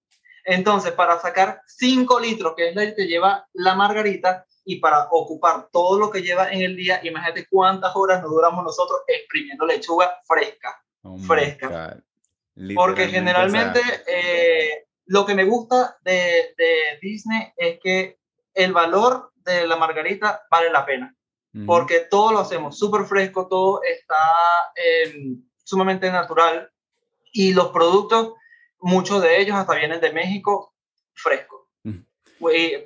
Entonces, 0.44 0.92
para 0.92 1.18
sacar 1.18 1.60
5 1.66 2.20
litros, 2.20 2.54
que 2.56 2.68
es 2.68 2.76
lo 2.76 2.94
que 2.94 3.08
lleva 3.08 3.48
la 3.52 3.74
margarita, 3.74 4.46
y 4.68 4.76
para 4.76 5.08
ocupar 5.12 5.70
todo 5.72 5.98
lo 5.98 6.10
que 6.10 6.20
lleva 6.20 6.52
en 6.52 6.60
el 6.60 6.76
día, 6.76 7.00
imagínate 7.02 7.46
cuántas 7.48 7.96
horas 7.96 8.20
nos 8.20 8.30
duramos 8.30 8.62
nosotros 8.62 9.00
exprimiendo 9.06 9.64
lechuga 9.64 10.20
fresca, 10.26 10.84
oh 11.04 11.16
fresca. 11.16 11.98
Porque 12.74 13.08
generalmente 13.08 13.80
eh, 14.06 14.84
lo 15.06 15.24
que 15.24 15.34
me 15.34 15.44
gusta 15.44 15.96
de, 16.02 16.54
de, 16.58 16.98
Disney 17.00 17.50
es 17.56 17.78
que 17.82 18.18
el 18.52 18.74
valor 18.74 19.32
de 19.36 19.66
la 19.66 19.76
margarita 19.76 20.42
vale 20.50 20.70
la 20.70 20.84
pena, 20.84 21.16
porque 21.64 22.00
todo 22.00 22.32
lo 22.32 22.40
hacemos 22.40 22.78
súper 22.78 23.06
fresco, 23.06 23.48
todo 23.48 23.80
está 23.82 24.20
em, 24.74 25.42
sumamente 25.64 26.12
natural 26.12 26.70
y 27.32 27.54
los 27.54 27.68
productos, 27.68 28.34
muchos 28.80 29.22
de 29.22 29.40
ellos 29.40 29.56
hasta 29.56 29.76
vienen 29.76 30.02
de 30.02 30.12
México 30.12 30.74
fresco. 31.14 31.70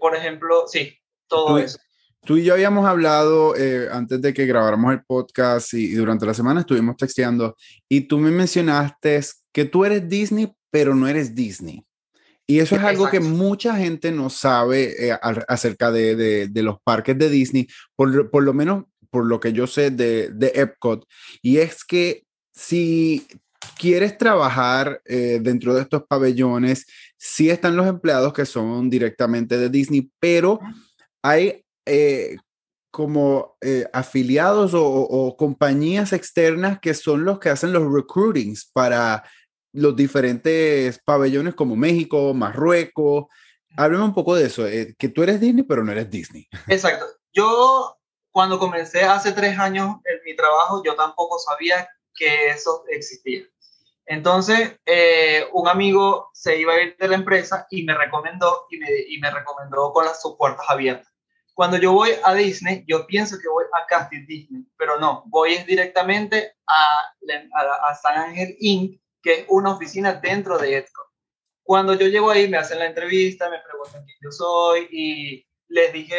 Por 0.00 0.16
ejemplo, 0.16 0.66
sí, 0.66 1.01
todo 1.32 1.58
eso. 1.58 1.78
Tú 2.24 2.36
y 2.36 2.44
yo 2.44 2.54
habíamos 2.54 2.86
hablado 2.86 3.56
eh, 3.56 3.88
antes 3.90 4.22
de 4.22 4.32
que 4.32 4.46
grabáramos 4.46 4.92
el 4.92 5.02
podcast 5.02 5.74
y, 5.74 5.92
durante 5.94 6.24
la 6.24 6.34
semana 6.34 6.60
estuvimos 6.60 6.96
texteando 6.96 7.56
y 7.88 8.02
tú 8.02 8.18
me 8.18 8.30
mencionaste 8.30 9.20
que 9.52 9.64
tú 9.64 9.84
eres 9.84 10.08
Disney, 10.08 10.52
pero 10.70 10.94
no 10.94 11.08
eres 11.08 11.34
Disney. 11.34 11.84
Y 12.46 12.60
eso 12.60 12.76
es 12.76 12.82
algo 12.82 13.08
que 13.08 13.18
mucha 13.18 13.76
gente 13.76 14.12
no 14.12 14.30
sabe 14.30 15.08
eh, 15.08 15.18
acerca 15.48 15.90
de, 15.90 16.14
de, 16.14 16.48
de, 16.48 16.62
los 16.62 16.76
parques 16.84 17.18
de 17.18 17.28
Disney, 17.28 17.66
por, 17.96 18.30
por, 18.30 18.42
lo 18.42 18.52
menos 18.52 18.84
por 19.10 19.26
lo 19.26 19.40
que 19.40 19.52
yo 19.52 19.66
sé 19.66 19.90
de, 19.90 20.28
de 20.28 20.52
Epcot. 20.54 21.04
Y 21.40 21.58
es 21.58 21.84
que 21.84 22.24
si 22.52 23.26
quieres 23.78 24.18
trabajar 24.18 25.00
eh, 25.04 25.40
dentro 25.42 25.74
de 25.74 25.82
estos 25.82 26.04
pabellones, 26.04 26.86
sí 27.16 27.50
están 27.50 27.76
los 27.76 27.86
empleados 27.86 28.32
que 28.32 28.46
son 28.46 28.90
directamente 28.90 29.58
de 29.58 29.68
Disney, 29.68 30.10
pero 30.18 30.60
hay 31.22 31.64
eh, 31.86 32.36
como 32.90 33.56
eh, 33.62 33.88
afiliados 33.92 34.72
o, 34.74 35.34
compañías 35.38 36.12
externas 36.12 36.78
que 36.78 36.92
son 36.92 37.24
los 37.24 37.38
que 37.38 37.48
hacen 37.48 37.72
los 37.72 37.90
recruitings 37.90 38.70
para 38.70 39.24
los 39.72 39.96
diferentes 39.96 41.00
pabellones 41.02 41.54
como 41.54 41.74
México, 41.74 42.34
Marruecos. 42.34 43.26
Háblame 43.78 44.04
un 44.04 44.14
poco 44.14 44.34
de 44.34 44.44
eso, 44.44 44.66
eh, 44.66 44.94
que 44.98 45.08
tú 45.08 45.22
eres 45.22 45.40
Disney, 45.40 45.62
pero 45.62 45.82
no 45.82 45.90
eres 45.90 46.10
Disney. 46.10 46.46
Exacto. 46.68 47.06
Yo 47.32 47.96
cuando 48.30 48.58
comencé 48.58 49.04
hace 49.04 49.32
tres 49.32 49.58
años 49.58 49.96
en 50.04 50.18
mi 50.26 50.36
trabajo, 50.36 50.82
yo 50.84 50.94
tampoco 50.94 51.38
sabía 51.38 51.88
que 52.14 52.50
eso 52.50 52.84
existía. 52.88 53.44
Entonces, 54.04 54.76
eh, 54.84 55.46
un 55.52 55.68
amigo 55.68 56.28
se 56.34 56.58
iba 56.58 56.74
a 56.74 56.82
ir 56.82 56.96
de 56.98 57.08
la 57.08 57.14
empresa 57.14 57.66
y 57.70 57.84
me 57.84 57.94
recomendó 57.94 58.66
y 58.70 58.78
me, 58.78 58.88
y 59.08 59.18
me 59.18 59.30
recomendó 59.30 59.92
con 59.92 60.04
las 60.04 60.20
sus 60.20 60.36
puertas 60.36 60.66
abiertas. 60.68 61.11
Cuando 61.54 61.76
yo 61.76 61.92
voy 61.92 62.10
a 62.24 62.34
Disney, 62.34 62.84
yo 62.86 63.06
pienso 63.06 63.38
que 63.38 63.48
voy 63.48 63.64
a 63.74 63.86
Casting 63.86 64.26
Disney, 64.26 64.64
pero 64.76 64.98
no, 64.98 65.24
voy 65.26 65.58
directamente 65.64 66.54
a, 66.66 67.14
a, 67.54 67.90
a 67.90 67.94
San 67.94 68.16
Ángel 68.16 68.56
Inc., 68.60 69.00
que 69.22 69.40
es 69.40 69.46
una 69.48 69.74
oficina 69.74 70.14
dentro 70.14 70.58
de 70.58 70.78
Epcot. 70.78 71.06
Cuando 71.62 71.94
yo 71.94 72.08
llego 72.08 72.30
ahí, 72.30 72.48
me 72.48 72.56
hacen 72.56 72.78
la 72.78 72.86
entrevista, 72.86 73.48
me 73.48 73.60
preguntan 73.60 74.04
quién 74.04 74.18
yo 74.20 74.32
soy 74.32 74.88
y 74.90 75.46
les 75.68 75.92
dije 75.92 76.16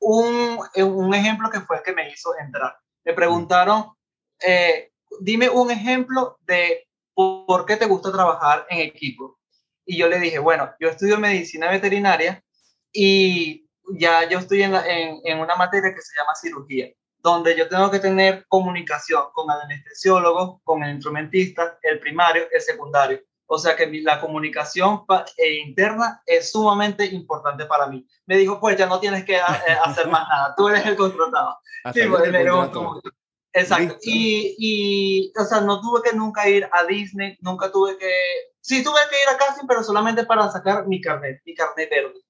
un, 0.00 0.58
un 0.76 1.14
ejemplo 1.14 1.50
que 1.50 1.60
fue 1.60 1.78
el 1.78 1.82
que 1.82 1.92
me 1.92 2.10
hizo 2.10 2.30
entrar. 2.38 2.76
Me 3.04 3.12
preguntaron, 3.12 3.92
eh, 4.40 4.92
dime 5.20 5.48
un 5.48 5.70
ejemplo 5.70 6.38
de 6.42 6.86
por 7.14 7.66
qué 7.66 7.76
te 7.76 7.86
gusta 7.86 8.12
trabajar 8.12 8.66
en 8.70 8.80
equipo. 8.80 9.38
Y 9.84 9.98
yo 9.98 10.08
le 10.08 10.18
dije, 10.18 10.38
bueno, 10.38 10.72
yo 10.80 10.88
estudio 10.88 11.18
medicina 11.18 11.70
veterinaria 11.70 12.42
y 12.92 13.63
ya 13.92 14.28
yo 14.28 14.38
estoy 14.38 14.62
en, 14.62 14.74
en, 14.74 15.20
en 15.24 15.40
una 15.40 15.56
materia 15.56 15.94
que 15.94 16.00
se 16.00 16.14
llama 16.18 16.34
cirugía 16.34 16.88
donde 17.24 17.56
yo 17.56 17.66
tengo 17.70 17.90
que 17.90 18.00
tener 18.00 18.44
comunicación 18.48 19.22
con 19.32 19.50
el 19.50 19.58
anestesiólogo, 19.62 20.60
con 20.62 20.82
el 20.84 20.94
instrumentista, 20.94 21.78
el 21.80 21.98
primario, 21.98 22.44
el 22.52 22.60
secundario. 22.60 23.18
O 23.46 23.58
sea 23.58 23.74
que 23.74 23.86
la 24.02 24.20
comunicación 24.20 25.04
eh, 25.38 25.54
interna 25.64 26.22
es 26.26 26.52
sumamente 26.52 27.06
importante 27.06 27.64
para 27.64 27.86
mí. 27.86 28.06
Me 28.26 28.36
dijo, 28.36 28.60
pues 28.60 28.76
ya 28.76 28.86
no 28.86 29.00
tienes 29.00 29.24
que 29.24 29.36
eh, 29.36 29.40
hacer 29.84 30.08
más 30.08 30.28
nada, 30.28 30.54
tú 30.54 30.68
eres 30.68 30.84
el 30.84 30.96
contratado. 30.96 31.56
Sí, 31.94 32.02
pues, 32.08 32.30
Exacto. 33.54 33.96
Y, 34.02 34.56
y, 34.58 35.32
o 35.38 35.44
sea, 35.44 35.60
no 35.60 35.80
tuve 35.80 36.02
que 36.02 36.14
nunca 36.14 36.46
ir 36.48 36.68
a 36.72 36.84
Disney, 36.84 37.38
nunca 37.40 37.70
tuve 37.70 37.96
que... 37.96 38.12
Sí, 38.60 38.82
tuve 38.82 38.98
que 39.10 39.22
ir 39.22 39.28
a 39.28 39.38
casting, 39.38 39.66
pero 39.66 39.82
solamente 39.82 40.26
para 40.26 40.50
sacar 40.50 40.86
mi 40.88 41.00
carnet, 41.00 41.40
mi 41.46 41.54
carnet 41.54 41.88
verde. 41.88 42.20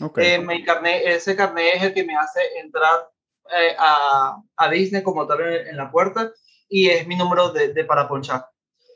Okay. 0.00 0.34
Eh, 0.34 0.38
mi 0.38 0.64
carnet, 0.64 1.02
ese 1.06 1.36
carnet 1.36 1.76
es 1.76 1.82
el 1.82 1.94
que 1.94 2.04
me 2.04 2.16
hace 2.16 2.40
entrar 2.58 3.10
eh, 3.52 3.74
a, 3.78 4.40
a, 4.56 4.70
Disney 4.70 5.02
como 5.02 5.26
tal 5.26 5.40
en, 5.40 5.76
la 5.76 5.90
puerta 5.90 6.32
y 6.68 6.88
es 6.88 7.06
mi 7.06 7.16
número 7.16 7.50
de, 7.50 7.72
de 7.72 7.84
para 7.84 8.08
ponchar. 8.08 8.46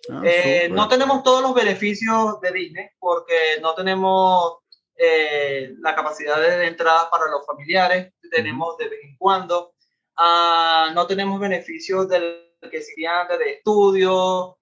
Ah, 0.09 0.23
eh, 0.25 0.69
no 0.71 0.87
tenemos 0.87 1.23
todos 1.23 1.43
los 1.43 1.55
beneficios 1.55 2.41
de 2.41 2.53
Disney 2.53 2.89
porque 2.99 3.35
no 3.61 3.75
tenemos 3.75 4.59
eh, 4.97 5.75
la 5.81 5.95
capacidad 5.95 6.41
de 6.41 6.67
entrada 6.67 7.11
para 7.11 7.27
los 7.31 7.45
familiares, 7.45 8.13
tenemos 8.31 8.77
de 8.79 8.89
vez 8.89 9.01
en 9.03 9.17
cuando, 9.17 9.75
uh, 10.19 10.93
no 10.95 11.07
tenemos 11.07 11.41
beneficios 11.41 12.09
del 12.09 12.55
que 12.71 12.81
serían 12.81 13.27
de 13.29 13.53
estudio, 13.53 14.59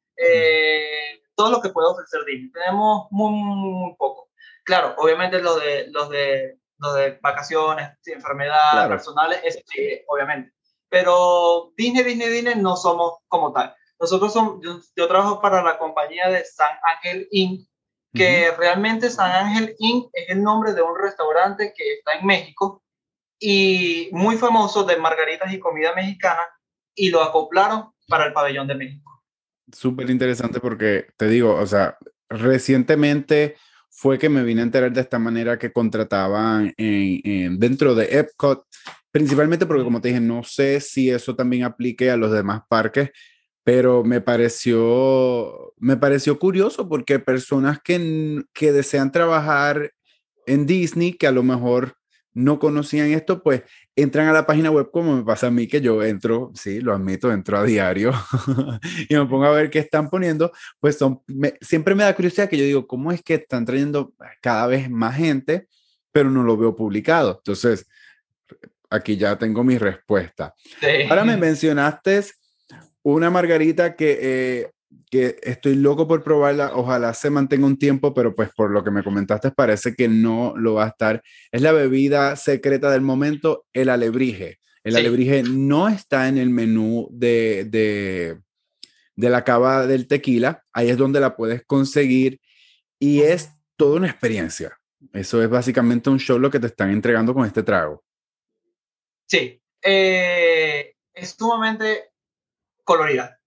todo 1.35 1.51
lo 1.51 1.61
que 1.61 1.69
puede 1.69 1.89
ofrecer 1.89 2.25
Disney. 2.25 2.51
Tenemos 2.51 3.09
muy, 3.11 3.31
muy, 3.33 3.95
poco. 3.97 4.29
Claro, 4.65 4.95
obviamente 4.99 5.41
los 5.41 5.61
de, 5.61 5.89
los 5.91 6.09
de 6.11 6.59
lo 6.83 6.93
de 6.95 7.19
vacaciones, 7.23 7.91
enfermedades 8.05 8.89
personales, 8.89 9.41
eso 9.45 9.61
sí, 9.67 10.01
obviamente. 10.09 10.53
Pero 10.89 11.73
Disney, 11.77 12.03
Disney, 12.03 12.29
Disney 12.29 12.57
no 12.57 12.77
somos 12.77 13.19
como 13.29 13.53
tal. 13.53 13.75
Nosotros 14.01 14.33
somos, 14.33 14.61
yo, 14.97 15.07
trabajo 15.07 15.41
para 15.41 15.63
la 15.63 15.79
compañía 15.79 16.29
de 16.29 16.45
San 16.45 16.77
Ángel 16.83 17.29
Inc., 17.31 17.69
que 18.13 18.51
realmente 18.59 19.09
San 19.09 19.31
Ángel 19.31 19.75
Inc. 19.79 20.11
es 20.13 20.29
el 20.29 20.43
nombre 20.43 20.75
de 20.75 20.83
un 20.83 20.99
restaurante 21.01 21.73
que 21.75 21.95
está 21.95 22.13
en 22.19 22.27
México 22.27 22.83
y 23.39 24.11
muy 24.13 24.37
famoso 24.37 24.85
de 24.85 24.97
margaritas 24.97 25.53
y 25.53 25.61
comida 25.61 25.95
mexicana 25.95 26.43
y 26.95 27.11
lo 27.11 27.23
acoplaron 27.23 27.93
para 28.09 28.27
el 28.27 28.33
pabellón 28.33 28.67
de 28.67 28.75
México. 28.75 29.23
Súper 29.73 30.11
interesante 30.11 30.61
porque 30.61 31.07
te 31.17 31.29
digo, 31.29 31.55
o 31.55 31.67
sea, 31.67 31.97
recientemente 32.29 33.57
fue 33.95 34.19
que 34.19 34.31
me 34.31 34.43
vine 34.43 34.63
a 34.63 34.65
enterar 34.65 34.93
de 34.93 35.03
esta 35.03 35.19
manera 35.19 35.59
que 35.59 35.71
contrataban 35.71 36.73
en, 36.79 37.59
dentro 37.59 37.95
de 37.95 38.19
Epcot, 38.19 38.65
principalmente 39.11 39.67
porque 39.67 39.85
como 39.85 40.01
te 40.01 40.09
dije, 40.09 40.21
no 40.21 40.43
sé 40.43 40.81
si 40.81 41.11
eso 41.11 41.37
también 41.37 41.65
aplique 41.65 42.11
a 42.11 42.17
los 42.17 42.33
demás 42.33 42.63
parques, 42.69 43.11
pero 43.63 44.03
me 44.03 44.23
pareció, 44.23 45.75
me 45.77 45.99
pareció 45.99 46.39
curioso 46.39 46.89
porque 46.89 47.19
personas 47.19 47.81
que, 47.85 48.43
que 48.55 48.73
desean 48.73 49.13
trabajar 49.13 49.93
en 50.47 50.67
Disney, 50.67 51.13
que 51.13 51.27
a 51.27 51.33
lo 51.33 51.43
mejor 51.43 51.95
no 52.35 52.59
conocían 52.59 53.11
esto, 53.11 53.43
pues 53.43 53.63
entran 53.95 54.29
a 54.29 54.33
la 54.33 54.47
página 54.47 54.71
web 54.71 54.91
como 54.91 55.17
me 55.17 55.23
pasa 55.23 55.49
a 55.49 55.51
mí, 55.51 55.67
que 55.67 55.81
yo 55.81 56.03
entro, 56.03 56.51
sí, 56.55 56.81
lo 56.81 56.95
admito, 56.95 57.33
entro 57.33 57.59
a 57.59 57.65
diario 57.65 58.13
y 59.09 59.15
me 59.15 59.27
pongo 59.27 59.45
a 59.45 59.51
ver 59.51 59.71
qué 59.71 59.81
están 59.81 60.09
poniendo, 60.09 60.53
pues 60.81 60.99
son, 60.99 61.21
siempre 61.61 61.95
me 61.95 62.05
da 62.05 62.15
curiosidad 62.15 62.49
que 62.49 62.57
yo 62.57 62.65
digo, 62.65 62.87
¿cómo 62.87 63.13
es 63.13 63.23
que 63.23 63.35
están 63.35 63.65
trayendo 63.65 64.15
cada 64.41 64.67
vez 64.67 64.91
más 64.91 65.17
gente, 65.17 65.69
pero 66.11 66.31
no 66.31 66.43
lo 66.43 66.57
veo 66.57 66.75
publicado? 66.75 67.37
Entonces, 67.39 67.87
aquí 68.89 69.17
ya 69.17 69.37
tengo 69.39 69.65
mi 69.65 69.79
respuesta. 69.79 70.55
Ahora 71.09 71.25
me 71.25 71.37
mencionaste 71.39 72.23
una 73.03 73.31
margarita 73.31 73.97
que 73.97 74.19
eh, 74.21 74.71
que 75.13 75.37
estoy 75.43 75.75
loco 75.75 76.09
por 76.09 76.25
probarla, 76.25 76.73
ojalá 76.75 77.13
se 77.13 77.29
mantenga 77.29 77.67
un 77.67 77.79
tiempo, 77.79 78.15
pero 78.15 78.35
pues 78.35 78.49
por 78.57 78.71
lo 78.71 78.83
que 78.83 78.91
me 78.91 79.03
comentaste 79.03 79.51
parece 79.51 79.95
que 79.95 80.09
no 80.09 80.55
lo 80.57 80.73
va 80.73 80.87
a 80.87 80.89
estar. 80.89 81.23
Es 81.51 81.61
la 81.61 81.73
bebida 81.73 82.35
secreta 82.37 82.91
del 82.91 83.03
momento, 83.03 83.67
el 83.75 83.91
alebrije. 83.91 84.59
El 84.85 84.97
alebrije 84.97 85.43
no 85.43 85.89
está 85.89 86.29
en 86.29 86.39
el 86.39 86.49
menú 86.49 87.09
de, 87.13 87.67
de, 87.67 88.41
de 89.15 89.29
la 89.29 89.45
cava 89.45 89.87
del 89.87 90.09
tequila, 90.09 90.65
ahí 90.73 90.89
es 90.89 90.97
donde 90.97 91.21
la 91.21 91.37
puedes 91.37 91.63
conseguir 91.67 92.41
y 92.99 93.21
es 93.21 93.51
toda 93.77 93.99
una 93.99 94.09
experiencia. 94.09 94.79
Eso 95.13 95.43
es 95.43 95.51
básicamente 95.51 96.09
un 96.09 96.19
show 96.19 96.39
lo 96.39 96.51
que 96.51 96.59
te 96.59 96.69
están 96.69 96.91
entregando 96.91 97.35
con 97.35 97.45
este 97.45 97.63
trago. 97.63 98.03
Sí, 99.27 99.61
eh, 99.83 100.95
es 101.13 101.37
sumamente 101.39 102.13
colorida 102.83 103.42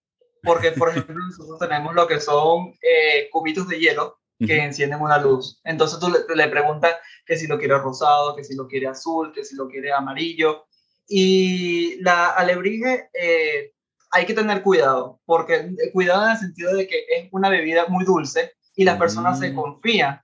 porque 0.46 0.70
por 0.72 0.90
ejemplo 0.90 1.14
nosotros 1.28 1.58
tenemos 1.58 1.94
lo 1.94 2.06
que 2.06 2.20
son 2.20 2.72
eh, 2.80 3.28
cubitos 3.30 3.68
de 3.68 3.78
hielo 3.78 4.18
que 4.38 4.62
encienden 4.62 5.00
una 5.00 5.18
luz. 5.18 5.60
Entonces 5.64 5.98
tú 5.98 6.12
le, 6.34 6.48
preguntas 6.48 6.94
que 7.24 7.36
si 7.36 7.46
lo 7.46 7.58
quiere 7.58 7.78
rosado, 7.78 8.36
que 8.36 8.44
si 8.44 8.54
lo 8.54 8.68
quiere 8.68 8.86
azul, 8.86 9.32
que 9.32 9.44
si 9.44 9.56
lo 9.56 9.66
quiere 9.66 9.92
amarillo. 9.92 10.66
Y 11.08 11.98
la 12.02 12.30
alebrije 12.30 13.08
eh, 13.14 13.72
hay 14.10 14.26
que 14.26 14.34
tener 14.34 14.62
cuidado, 14.62 15.20
porque 15.24 15.54
eh, 15.54 15.92
cuidado 15.92 16.24
en 16.24 16.32
el 16.32 16.36
sentido 16.36 16.74
de 16.74 16.86
que 16.86 17.04
es 17.16 17.28
una 17.32 17.48
bebida 17.48 17.86
muy 17.88 18.04
dulce 18.04 18.52
y 18.74 18.84
las 18.84 18.98
personas 18.98 19.38
se 19.38 19.50
mm. 19.50 19.54
confían, 19.54 20.20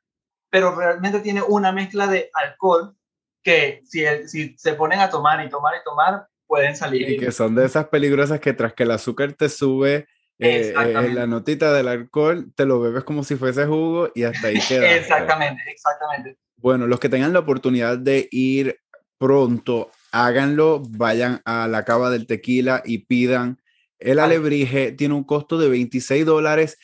pero 0.51 0.75
realmente 0.75 1.21
tiene 1.21 1.41
una 1.41 1.73
mezcla 1.73 2.07
de 2.07 2.31
alcohol 2.35 2.95
que 3.43 3.81
si, 3.85 4.05
si 4.29 4.55
se 4.59 4.75
ponen 4.75 5.01
a 5.01 5.09
tomar 5.09 5.45
y 5.45 5.49
tomar 5.49 5.75
y 5.81 5.85
tomar, 5.85 6.27
pueden 6.47 6.77
salir. 6.77 7.09
Y 7.09 7.17
que 7.17 7.33
son 7.33 7.55
de 7.55 7.65
esas 7.65 7.89
peligrosas 7.89 8.41
que 8.41 8.53
tras 8.53 8.75
que 8.75 8.83
el 8.83 8.91
azúcar 8.91 9.33
te 9.33 9.49
sube 9.49 10.07
eh, 10.39 10.75
eh 10.77 11.13
la 11.13 11.27
notita 11.27 11.73
del 11.73 11.89
alcohol, 11.89 12.53
te 12.55 12.67
lo 12.67 12.81
bebes 12.81 13.05
como 13.05 13.25
si 13.25 13.37
fuese 13.37 13.67
jugo 13.67 14.11
y 14.15 14.25
hasta 14.25 14.49
ahí 14.49 14.59
queda. 14.69 14.95
exactamente, 14.97 15.63
exactamente. 15.71 16.37
Bueno, 16.57 16.87
los 16.87 17.01
que 17.01 17.09
tengan 17.09 17.33
la 17.33 17.41
oportunidad 17.41 17.99
de 17.99 18.29
ir 18.31 18.79
pronto, 19.19 19.91
háganlo, 20.13 20.83
vayan 20.91 21.41
a 21.45 21.69
la 21.69 21.85
cava 21.85 22.11
del 22.11 22.27
tequila 22.27 22.83
y 22.85 22.99
pidan 22.99 23.59
el 23.99 24.19
alebrije. 24.19 24.93
Tiene 24.93 25.15
un 25.15 25.25
costo 25.25 25.59
de 25.59 25.69
26 25.69 26.25
dólares. 26.25 26.79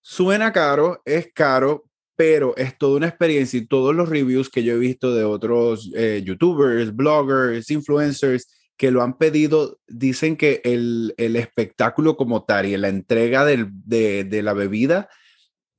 Suena 0.00 0.52
caro, 0.52 1.02
es 1.04 1.32
caro, 1.32 1.84
pero 2.16 2.56
es 2.56 2.76
toda 2.78 2.96
una 2.96 3.08
experiencia 3.08 3.58
y 3.58 3.66
todos 3.66 3.94
los 3.94 4.08
reviews 4.08 4.50
que 4.50 4.62
yo 4.62 4.74
he 4.74 4.78
visto 4.78 5.14
de 5.14 5.24
otros 5.24 5.90
eh, 5.96 6.22
youtubers, 6.24 6.94
bloggers, 6.94 7.70
influencers, 7.70 8.48
que 8.76 8.90
lo 8.90 9.02
han 9.02 9.16
pedido, 9.18 9.78
dicen 9.86 10.36
que 10.36 10.60
el, 10.64 11.14
el 11.16 11.36
espectáculo 11.36 12.16
como 12.16 12.44
tal 12.44 12.66
y 12.66 12.76
la 12.76 12.88
entrega 12.88 13.44
del, 13.44 13.68
de, 13.70 14.24
de, 14.24 14.42
la 14.42 14.52
bebida 14.52 15.08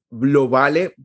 lo 0.10 0.48
vale 0.48 0.96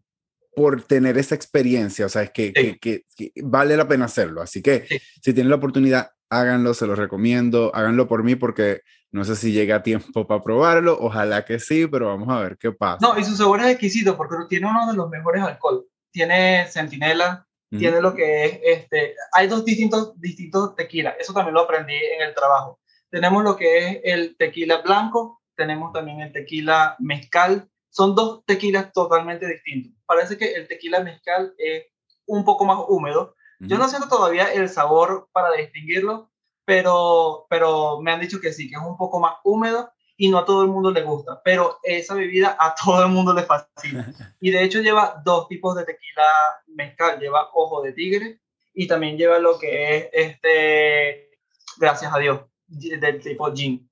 por 0.55 0.83
tener 0.83 1.19
esa 1.19 1.35
experiencia, 1.35 2.07
o 2.07 2.09
sea, 2.09 2.23
es 2.23 2.31
que, 2.31 2.53
que, 2.53 3.05
que, 3.17 3.33
vale 3.43 3.77
la 3.77 3.89
pena 3.89 4.05
hacerlo. 4.05 4.43
Así 4.43 4.63
que 4.63 4.87
si 5.23 5.33
tienen 5.33 5.49
la 5.49 5.57
oportunidad, 5.57 6.11
háganlo, 6.29 6.75
se 6.75 6.87
los 6.87 6.99
recomiendo, 6.99 7.75
háganlo 7.75 8.07
por 8.07 8.23
mí 8.23 8.37
porque 8.37 8.83
no 9.13 9.25
sé 9.25 9.35
si 9.37 9.53
llega 9.53 9.83
tiempo 9.83 10.27
para 10.27 10.43
probarlo, 10.43 10.97
ojalá 11.01 11.45
que 11.45 11.59
sí, 11.59 11.87
pero 11.87 12.07
vamos 12.07 12.29
a 12.29 12.41
ver 12.41 12.57
qué 12.57 12.73
pasa. 12.73 12.99
No, 13.01 13.19
y 13.19 13.25
su 13.25 13.37
sabor 13.37 13.61
es 13.61 13.67
exquisito 13.67 14.17
porque 14.17 14.37
tiene 14.49 14.69
uno 14.69 14.87
de 14.87 14.97
los 14.97 15.09
mejores 15.11 15.43
alcohol. 15.43 15.87
tiene 16.13 16.67
centinela, 16.69 17.47
tiene 17.71 18.01
lo 18.01 18.15
que 18.15 18.45
es, 18.45 18.61
este, 18.63 19.15
hay 19.33 19.47
dos 19.47 19.65
distintos, 19.65 20.21
distintos 20.21 20.75
tequilas, 20.75 21.15
eso 21.19 21.33
también 21.33 21.55
lo 21.55 21.61
aprendí 21.63 21.95
en 21.95 22.23
el 22.23 22.35
trabajo. 22.35 22.81
Tenemos 23.11 23.45
lo 23.45 23.57
que 23.57 23.89
es 23.89 24.01
el 24.05 24.37
tequila 24.37 24.79
blanco, 24.79 25.41
tenemos 25.57 25.93
también 25.93 26.21
el 26.21 26.33
tequila 26.33 26.97
mezcal, 26.99 27.69
son 27.91 28.15
dos 28.15 28.45
tequilas 28.45 28.93
totalmente 28.93 29.47
distintos. 29.47 29.93
Parece 30.07 30.37
que 30.37 30.53
el 30.53 30.67
tequila 30.69 31.01
mezcal 31.01 31.55
es 31.59 31.87
un 32.27 32.45
poco 32.45 32.65
más 32.65 32.79
húmedo. 32.89 33.35
Yo 33.61 33.77
no 33.77 33.89
siento 33.89 34.09
todavía 34.09 34.53
el 34.53 34.69
sabor 34.71 35.29
para 35.33 35.53
distinguirlo, 35.53 36.31
pero, 36.65 37.47
pero 37.51 38.01
me 38.01 38.11
han 38.11 38.21
dicho 38.21 38.41
que 38.41 38.53
sí, 38.53 38.71
que 38.71 38.77
es 38.77 38.83
un 38.83 38.97
poco 38.97 39.21
más 39.21 39.35
húmedo 39.45 39.93
y 40.21 40.29
no 40.29 40.37
a 40.37 40.45
todo 40.45 40.61
el 40.65 40.69
mundo 40.69 40.91
le 40.91 41.01
gusta, 41.01 41.41
pero 41.43 41.79
esa 41.83 42.13
bebida 42.13 42.55
a 42.61 42.75
todo 42.85 43.03
el 43.03 43.11
mundo 43.11 43.33
le 43.33 43.43
fascina. 43.43 44.13
Y 44.41 44.51
de 44.51 44.63
hecho 44.63 44.81
lleva 44.81 45.21
dos 45.25 45.49
tipos 45.49 45.75
de 45.75 45.85
tequila 45.85 46.23
mezcal, 46.67 47.19
lleva 47.19 47.49
ojo 47.55 47.81
de 47.81 47.95
tigre 47.95 48.39
y 48.75 48.87
también 48.87 49.17
lleva 49.17 49.39
lo 49.39 49.59
que 49.59 49.97
es 49.97 50.09
este, 50.13 51.31
gracias 51.79 52.13
a 52.15 52.19
Dios, 52.19 52.41
del 52.67 53.21
tipo 53.23 53.51
gin. 53.55 53.91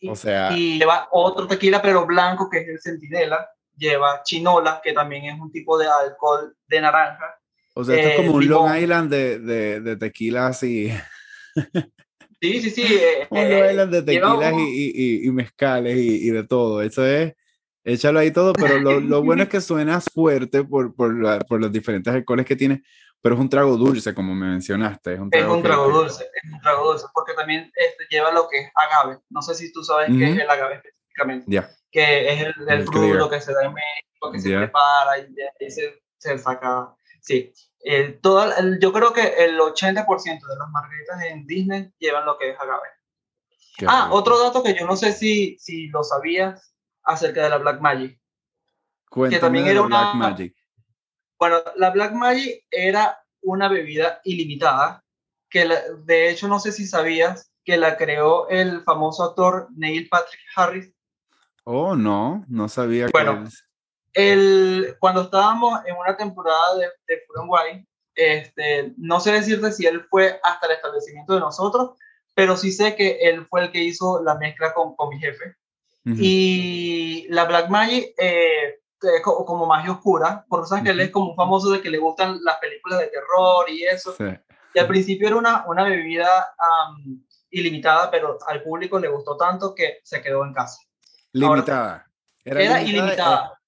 Y, 0.00 0.08
o 0.08 0.14
sea, 0.14 0.52
y 0.52 0.78
lleva 0.78 1.08
otro 1.10 1.48
tequila 1.48 1.82
pero 1.82 2.06
blanco 2.06 2.48
que 2.48 2.60
es 2.60 2.68
el 2.68 2.80
centinela, 2.80 3.50
lleva 3.76 4.22
chinola 4.22 4.80
que 4.82 4.92
también 4.92 5.24
es 5.24 5.40
un 5.40 5.50
tipo 5.50 5.76
de 5.76 5.88
alcohol 5.88 6.56
de 6.68 6.80
naranja. 6.80 7.36
O 7.74 7.82
sea, 7.82 7.96
esto 7.96 8.08
es 8.10 8.16
como 8.16 8.36
un 8.36 8.48
Long 8.48 8.76
Island 8.76 9.10
de, 9.10 9.38
de, 9.40 9.80
de 9.80 9.96
tequila 9.96 10.46
así. 10.46 10.92
Sí, 12.40 12.60
sí, 12.60 12.70
sí. 12.70 12.82
Eh, 13.30 13.76
eh 13.76 13.86
de 13.86 14.02
tequilas 14.02 14.54
y, 14.58 15.26
y, 15.26 15.30
mezcales 15.30 15.96
y, 15.96 16.30
de 16.30 16.44
todo. 16.44 16.82
Eso 16.82 17.04
es, 17.04 17.34
échalo 17.82 18.18
ahí 18.18 18.30
todo, 18.30 18.52
pero 18.52 18.78
lo, 18.78 19.00
lo 19.00 19.22
bueno 19.22 19.42
es 19.42 19.48
que 19.48 19.60
suena 19.60 20.00
fuerte 20.00 20.64
por, 20.64 20.94
por, 20.94 21.46
por, 21.46 21.60
los 21.60 21.72
diferentes 21.72 22.12
alcoholes 22.12 22.46
que 22.46 22.56
tiene, 22.56 22.82
pero 23.20 23.34
es 23.34 23.40
un 23.40 23.48
trago 23.48 23.76
dulce, 23.76 24.14
como 24.14 24.34
me 24.34 24.46
mencionaste. 24.46 25.14
Es 25.14 25.20
un 25.20 25.30
trago, 25.30 25.88
dulce, 25.90 26.24
es 26.24 26.52
un 26.52 26.60
trago 26.60 26.92
dulce, 26.92 27.06
porque 27.14 27.34
también 27.34 27.70
este, 27.74 28.04
lleva 28.10 28.32
lo 28.32 28.48
que 28.48 28.60
es 28.60 28.70
agave. 28.74 29.18
No 29.30 29.42
sé 29.42 29.54
si 29.54 29.72
tú 29.72 29.82
sabes 29.82 30.08
qué 30.08 30.30
es 30.30 30.38
el 30.38 30.50
agave 30.50 30.76
específicamente. 30.76 31.46
Ya. 31.48 31.70
Que 31.90 32.32
es 32.32 32.40
el, 32.42 32.54
el, 32.68 32.86
fruto 32.86 33.30
que 33.30 33.40
se 33.40 33.52
da 33.52 33.64
en 33.64 33.74
México, 33.74 34.32
que 34.32 34.40
se 34.40 34.56
prepara 34.56 35.18
y, 35.18 35.34
y 35.60 35.70
se, 35.70 36.02
se 36.18 36.38
saca. 36.38 36.94
Sí. 37.24 37.52
Eh, 37.84 38.20
yo 38.80 38.92
creo 38.92 39.12
que 39.12 39.22
el 39.44 39.58
80% 39.58 40.24
de 40.24 40.56
las 40.58 40.68
margaritas 40.70 41.22
en 41.22 41.46
Disney 41.46 41.92
llevan 41.98 42.26
lo 42.26 42.38
que 42.38 42.50
es 42.50 42.60
agave. 42.60 42.88
ah, 43.86 44.08
otro 44.12 44.38
dato 44.38 44.62
que 44.62 44.74
yo 44.74 44.86
no 44.86 44.96
sé 44.96 45.12
si, 45.12 45.56
si 45.58 45.88
lo 45.88 46.02
sabías 46.04 46.74
acerca 47.02 47.42
de 47.42 47.50
la 47.50 47.58
Black 47.58 47.80
Magic. 47.80 48.18
Cuéntame 49.10 49.36
que 49.36 49.40
también 49.40 49.66
era 49.66 49.82
una, 49.82 50.00
Black 50.00 50.14
Magic. 50.14 50.56
Bueno, 51.38 51.62
la 51.76 51.90
Black 51.90 52.12
Magic 52.12 52.64
era 52.70 53.22
una 53.42 53.68
bebida 53.68 54.20
ilimitada 54.24 55.04
que 55.50 55.68
de 56.04 56.30
hecho 56.30 56.48
no 56.48 56.58
sé 56.58 56.72
si 56.72 56.86
sabías 56.86 57.52
que 57.64 57.76
la 57.76 57.96
creó 57.96 58.48
el 58.48 58.82
famoso 58.82 59.24
actor 59.24 59.68
Neil 59.76 60.08
Patrick 60.08 60.40
Harris. 60.56 60.92
Oh, 61.64 61.96
no, 61.96 62.44
no 62.48 62.68
sabía 62.68 63.08
bueno, 63.12 63.44
el, 64.14 64.96
cuando 65.00 65.22
estábamos 65.22 65.80
en 65.86 65.96
una 65.96 66.16
temporada 66.16 66.76
de, 66.76 66.86
de 67.06 67.22
Uruguay, 67.28 67.86
este, 68.14 68.94
no 68.96 69.20
sé 69.20 69.32
decirte 69.32 69.72
si 69.72 69.86
él 69.86 70.04
fue 70.08 70.40
hasta 70.42 70.66
el 70.66 70.72
establecimiento 70.72 71.34
de 71.34 71.40
nosotros, 71.40 71.90
pero 72.34 72.56
sí 72.56 72.72
sé 72.72 72.96
que 72.96 73.18
él 73.22 73.46
fue 73.46 73.64
el 73.64 73.72
que 73.72 73.82
hizo 73.82 74.22
la 74.22 74.36
mezcla 74.36 74.72
con, 74.74 74.94
con 74.96 75.08
mi 75.10 75.18
jefe. 75.18 75.56
Y 76.06 77.26
la 77.30 77.46
Black 77.46 77.70
Magic, 77.70 78.12
eh, 78.18 78.74
como 79.22 79.64
magia 79.64 79.92
oscura, 79.92 80.44
porque 80.50 80.68
sabes 80.68 80.84
que 80.84 80.90
él 80.90 81.00
es 81.00 81.10
como 81.10 81.30
un 81.30 81.36
famoso 81.36 81.70
de 81.70 81.80
que 81.80 81.88
le 81.88 81.96
gustan 81.96 82.44
las 82.44 82.58
películas 82.58 82.98
de 82.98 83.06
terror 83.06 83.70
y 83.70 83.84
eso. 83.84 84.14
Y 84.74 84.78
al 84.78 84.86
principio 84.86 85.28
era 85.28 85.36
una, 85.36 85.64
una 85.66 85.84
bebida 85.84 86.46
ilimitada, 87.48 88.10
pero 88.10 88.36
al 88.46 88.62
público 88.62 88.98
le 88.98 89.08
gustó 89.08 89.38
tanto 89.38 89.74
que 89.74 90.00
se 90.02 90.20
quedó 90.20 90.44
en 90.44 90.52
casa. 90.52 90.78
Limitada. 91.32 92.06
era, 92.44 92.82
ilimitada. 92.82 93.58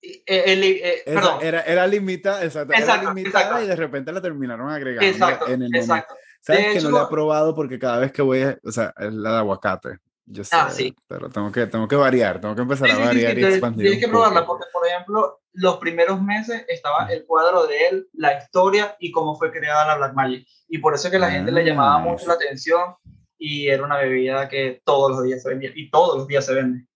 Eh, 0.00 0.22
eh, 0.26 1.02
era, 1.06 1.62
era, 1.62 1.86
limitada, 1.86 2.44
exacto, 2.44 2.72
era 2.72 3.02
limitada 3.02 3.64
y 3.64 3.66
de 3.66 3.74
repente 3.74 4.12
la 4.12 4.22
terminaron 4.22 4.70
agregando 4.70 5.04
exacto, 5.04 5.48
en 5.48 5.62
el 5.62 5.74
exacto. 5.74 6.14
Sabes 6.40 6.74
que 6.74 6.80
no 6.80 6.90
la 6.90 7.04
he 7.04 7.06
probado 7.08 7.54
porque 7.54 7.78
cada 7.78 7.98
vez 7.98 8.12
que 8.12 8.22
voy, 8.22 8.42
o 8.64 8.70
sea, 8.70 8.94
es 8.96 9.12
la 9.12 9.32
de 9.32 9.38
aguacate. 9.38 9.98
Yo 10.30 10.44
sé, 10.44 10.54
ah, 10.54 10.68
sí. 10.70 10.94
pero 11.06 11.30
tengo 11.30 11.50
que, 11.50 11.66
tengo 11.66 11.88
que 11.88 11.96
variar, 11.96 12.40
tengo 12.40 12.54
que 12.54 12.62
empezar 12.62 12.90
a 12.90 12.98
variar 12.98 13.38
y 13.38 13.44
expandir. 13.44 13.86
Tienes 13.86 14.04
que 14.04 14.08
probarla 14.08 14.44
porque, 14.44 14.66
por 14.72 14.86
ejemplo, 14.86 15.40
los 15.54 15.78
primeros 15.78 16.22
meses 16.22 16.64
estaba 16.68 17.10
el 17.10 17.24
cuadro 17.24 17.66
de 17.66 17.88
él, 17.88 18.08
la 18.12 18.38
historia 18.38 18.94
y 19.00 19.10
cómo 19.10 19.36
fue 19.36 19.50
creada 19.50 19.86
la 19.86 19.96
Black 19.96 20.14
Magic. 20.14 20.46
Y 20.68 20.78
por 20.78 20.94
eso 20.94 21.10
que 21.10 21.18
la 21.18 21.30
gente 21.30 21.50
le 21.50 21.64
llamaba 21.64 21.96
ah, 21.96 21.98
mucho 22.00 22.26
la 22.26 22.34
atención 22.34 22.94
y 23.38 23.68
era 23.68 23.82
una 23.82 23.96
bebida 23.96 24.48
que 24.48 24.82
todos 24.84 25.12
los 25.12 25.24
días 25.24 25.42
se 25.42 25.48
vendía 25.48 25.70
y 25.74 25.90
todos 25.90 26.18
los 26.18 26.26
días 26.28 26.44
se 26.44 26.54
vende. 26.54 26.86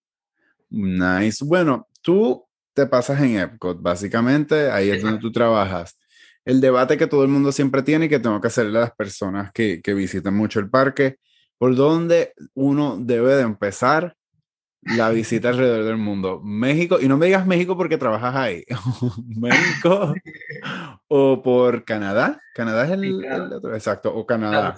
Nice. 0.69 1.43
Bueno, 1.43 1.87
tú 2.01 2.45
te 2.73 2.87
pasas 2.87 3.21
en 3.21 3.37
Epcot, 3.37 3.81
básicamente, 3.81 4.71
ahí 4.71 4.89
es 4.89 5.01
donde 5.01 5.19
tú 5.19 5.31
trabajas. 5.31 5.97
El 6.45 6.59
debate 6.59 6.97
que 6.97 7.07
todo 7.07 7.23
el 7.23 7.29
mundo 7.29 7.51
siempre 7.51 7.83
tiene 7.83 8.05
y 8.05 8.09
que 8.09 8.19
tengo 8.19 8.41
que 8.41 8.47
hacerle 8.47 8.77
a 8.79 8.81
las 8.81 8.95
personas 8.95 9.51
que, 9.53 9.81
que 9.81 9.93
visitan 9.93 10.35
mucho 10.35 10.59
el 10.59 10.69
parque, 10.69 11.17
¿por 11.57 11.75
dónde 11.75 12.33
uno 12.53 12.97
debe 12.99 13.35
de 13.35 13.43
empezar 13.43 14.15
la 14.81 15.09
visita 15.09 15.49
alrededor 15.49 15.85
del 15.85 15.97
mundo? 15.97 16.41
México, 16.43 16.99
y 16.99 17.07
no 17.07 17.17
me 17.17 17.27
digas 17.27 17.47
México 17.47 17.77
porque 17.77 17.97
trabajas 17.97 18.35
ahí, 18.35 18.65
México 19.27 20.13
o 21.07 21.41
por 21.41 21.85
Canadá, 21.85 22.41
Canadá 22.53 22.85
es 22.85 22.91
el, 22.91 23.25
otro, 23.53 23.73
exacto, 23.75 24.13
o 24.13 24.25
Canadá. 24.25 24.75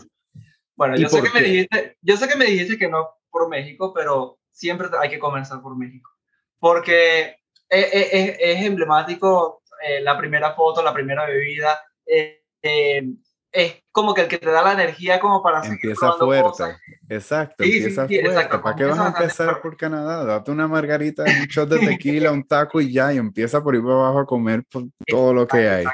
Bueno, 0.75 0.97
yo 0.97 1.07
sé, 1.07 1.23
que 1.23 1.29
me 1.33 1.41
dijiste, 1.41 1.97
yo 2.01 2.17
sé 2.17 2.27
que 2.27 2.35
me 2.35 2.45
dijiste 2.45 2.77
que 2.77 2.89
no 2.89 3.07
por 3.31 3.49
México, 3.49 3.93
pero 3.93 4.37
siempre 4.51 4.87
hay 5.01 5.09
que 5.09 5.19
comenzar 5.19 5.61
por 5.61 5.75
México, 5.77 6.11
porque 6.59 7.37
es, 7.75 8.13
es, 8.13 8.37
es 8.39 8.65
emblemático 8.65 9.63
eh, 9.87 10.01
la 10.01 10.17
primera 10.17 10.53
foto, 10.53 10.81
la 10.81 10.93
primera 10.93 11.25
bebida. 11.25 11.79
Eh, 12.05 12.43
eh, 12.61 13.07
es 13.51 13.83
como 13.91 14.13
que 14.13 14.21
el 14.21 14.27
que 14.27 14.37
te 14.37 14.51
da 14.51 14.61
la 14.61 14.73
energía 14.73 15.19
como 15.19 15.41
para 15.41 15.65
empieza 15.65 16.11
fuerte 16.13 16.75
exacto 17.07 17.63
empieza 17.63 18.05
fuerte. 18.05 18.57
Para 18.59 18.75
qué 18.75 18.83
vas 18.83 18.99
a 18.99 19.07
empezar 19.07 19.61
por 19.61 19.77
Canadá 19.77 20.25
date 20.25 20.51
una 20.51 20.67
margarita 20.67 21.23
un 21.23 21.45
shot 21.47 21.69
de 21.69 21.79
tequila 21.79 22.31
un 22.31 22.45
taco 22.45 22.81
y 22.81 22.91
ya 22.91 23.13
y 23.13 23.17
empieza 23.17 23.63
por 23.63 23.75
ir 23.75 23.81
para 23.81 23.93
abajo 23.93 24.19
a 24.19 24.25
comer 24.25 24.63
todo 25.07 25.33
lo 25.33 25.47
que 25.47 25.69
hay. 25.69 25.85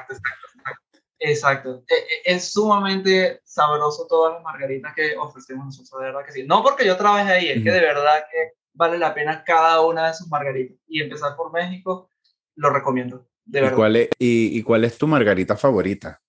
Exacto, 1.19 1.83
exacto, 1.83 1.83
Es, 2.25 2.51
sumamente 2.51 3.41
sabroso 3.43 4.07
todas 4.07 4.33
las 4.33 4.43
margaritas 4.43 4.95
que 4.95 5.15
ofrecemos 5.15 5.65
nosotros 5.67 6.01
de 6.01 6.07
verdad 6.07 6.25
que 6.25 6.31
sí. 6.31 6.43
No 6.43 6.63
porque 6.63 6.85
yo 6.85 6.97
trabajé 6.97 7.31
ahí 7.31 7.49
es 7.49 7.63
que 7.63 7.71
de 7.71 7.81
verdad 7.81 8.25
que 8.31 8.53
vale 8.73 8.97
la 8.97 9.13
pena 9.13 9.43
cada 9.43 9.81
una 9.81 10.07
de 10.07 10.13
sus 10.13 10.27
margaritas. 10.27 10.77
Y 10.87 11.01
empezar 11.01 11.35
por 11.35 11.51
México, 11.51 12.09
lo 12.55 12.69
recomiendo. 12.69 13.27
De 13.45 13.61
verdad. 13.61 13.73
¿Y 13.73 13.75
cuál, 13.75 13.95
es, 13.95 14.09
y, 14.19 14.63
cuál 14.63 14.83
es 14.85 14.97
tu 14.97 15.07
margarita 15.07 15.57
favorita? 15.57 16.21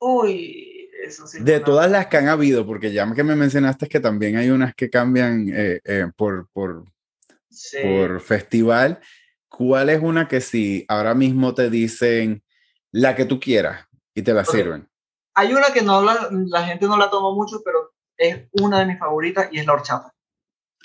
Uy, 0.00 0.90
eso 1.04 1.26
sí. 1.26 1.42
De 1.42 1.60
todas 1.60 1.90
las 1.90 2.06
que 2.06 2.16
han 2.16 2.28
habido, 2.28 2.66
porque 2.66 2.92
ya 2.92 3.12
que 3.12 3.24
me 3.24 3.36
mencionaste 3.36 3.88
que 3.88 4.00
también 4.00 4.36
hay 4.36 4.50
unas 4.50 4.74
que 4.74 4.90
cambian 4.90 5.48
eh, 5.48 5.80
eh, 5.84 6.06
por, 6.16 6.48
por, 6.52 6.84
por 7.82 8.20
festival, 8.20 9.00
¿cuál 9.48 9.90
es 9.90 10.00
una 10.00 10.28
que 10.28 10.40
si 10.40 10.84
ahora 10.88 11.14
mismo 11.14 11.54
te 11.54 11.70
dicen 11.70 12.42
la 12.92 13.14
que 13.14 13.24
tú 13.24 13.38
quieras 13.40 13.86
y 14.14 14.22
te 14.22 14.32
la 14.32 14.44
sirven? 14.44 14.88
Hay 15.34 15.52
una 15.52 15.72
que 15.72 15.82
no 15.82 16.02
la, 16.02 16.28
la 16.30 16.66
gente 16.66 16.86
no 16.86 16.96
la 16.96 17.10
toma 17.10 17.32
mucho, 17.32 17.62
pero 17.64 17.92
es 18.16 18.48
una 18.60 18.80
de 18.80 18.86
mis 18.86 18.98
favoritas 18.98 19.48
y 19.52 19.60
es 19.60 19.66
la 19.66 19.74
horchata. 19.74 20.12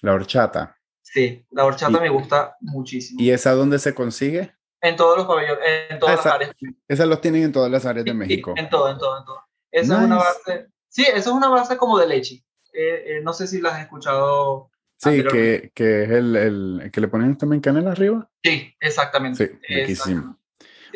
La 0.04 0.14
horchata. 0.14 0.78
Sí, 1.02 1.46
la 1.52 1.64
horchata 1.64 2.00
me 2.02 2.10
gusta 2.10 2.58
muchísimo. 2.60 3.22
¿Y 3.22 3.32
esa 3.32 3.54
dónde 3.54 3.80
se 3.80 3.96
consigue? 3.96 4.54
En 4.82 4.98
todos 4.98 5.18
los 5.18 5.26
pabellones, 5.26 5.64
en 5.90 5.98
todas 5.98 6.18
las 6.18 6.26
áreas. 6.26 6.52
Esas 6.90 7.08
los 7.08 7.22
tienen 7.22 7.44
en 7.44 7.52
todas 7.54 7.72
las 7.72 7.86
áreas 7.86 8.04
de 8.04 8.14
México. 8.14 8.54
en 8.58 8.70
todo, 8.70 8.92
en 8.92 8.98
todo, 8.98 9.18
en 9.18 9.26
todo. 9.26 9.40
Esa 9.72 9.98
es 10.00 10.06
una 10.06 10.18
base, 10.18 10.68
sí, 10.90 11.04
esa 11.04 11.18
es 11.18 11.28
una 11.28 11.48
base 11.48 11.78
como 11.78 11.98
de 11.98 12.08
leche. 12.08 12.44
Eh, 12.74 13.16
eh, 13.18 13.22
no 13.24 13.32
sé 13.32 13.48
si 13.48 13.62
las 13.62 13.76
has 13.76 13.82
escuchado. 13.84 14.72
Sí, 14.98 15.24
que, 15.24 15.72
que, 15.74 16.04
es 16.04 16.10
el, 16.10 16.36
el, 16.36 16.92
que 16.92 17.00
le 17.00 17.08
ponen 17.08 17.38
también 17.38 17.62
canela 17.62 17.92
arriba. 17.92 18.30
Sí, 18.44 18.76
exactamente. 18.82 19.58
Sí, 19.62 19.74
riquísimo. 19.74 20.38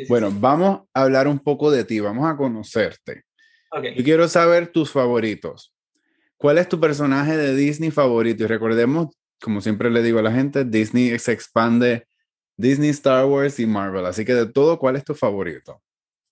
bueno, 0.09 0.31
vamos 0.33 0.81
a 0.93 1.03
hablar 1.03 1.29
un 1.29 1.39
poco 1.39 1.71
de 1.71 1.85
ti, 1.85 2.01
vamos 2.01 2.29
a 2.29 2.35
conocerte. 2.35 3.23
Okay. 3.71 3.95
Yo 3.95 4.03
quiero 4.03 4.27
saber 4.27 4.67
tus 4.67 4.91
favoritos. 4.91 5.73
¿Cuál 6.37 6.59
es 6.59 6.69
tu 6.69 6.79
personaje 6.79 7.35
de 7.35 7.55
Disney 7.55 7.91
favorito? 7.91 8.43
Y 8.43 8.47
recordemos, 8.47 9.07
como 9.41 9.61
siempre 9.61 9.89
le 9.89 10.03
digo 10.03 10.19
a 10.19 10.23
la 10.23 10.31
gente, 10.31 10.65
Disney 10.65 11.17
se 11.19 11.31
expande 11.31 12.07
Disney, 12.57 12.89
Star 12.89 13.25
Wars 13.25 13.59
y 13.59 13.67
Marvel. 13.67 14.05
Así 14.05 14.25
que 14.25 14.33
de 14.33 14.47
todo, 14.47 14.79
¿cuál 14.79 14.95
es 14.95 15.05
tu 15.05 15.13
favorito? 15.13 15.81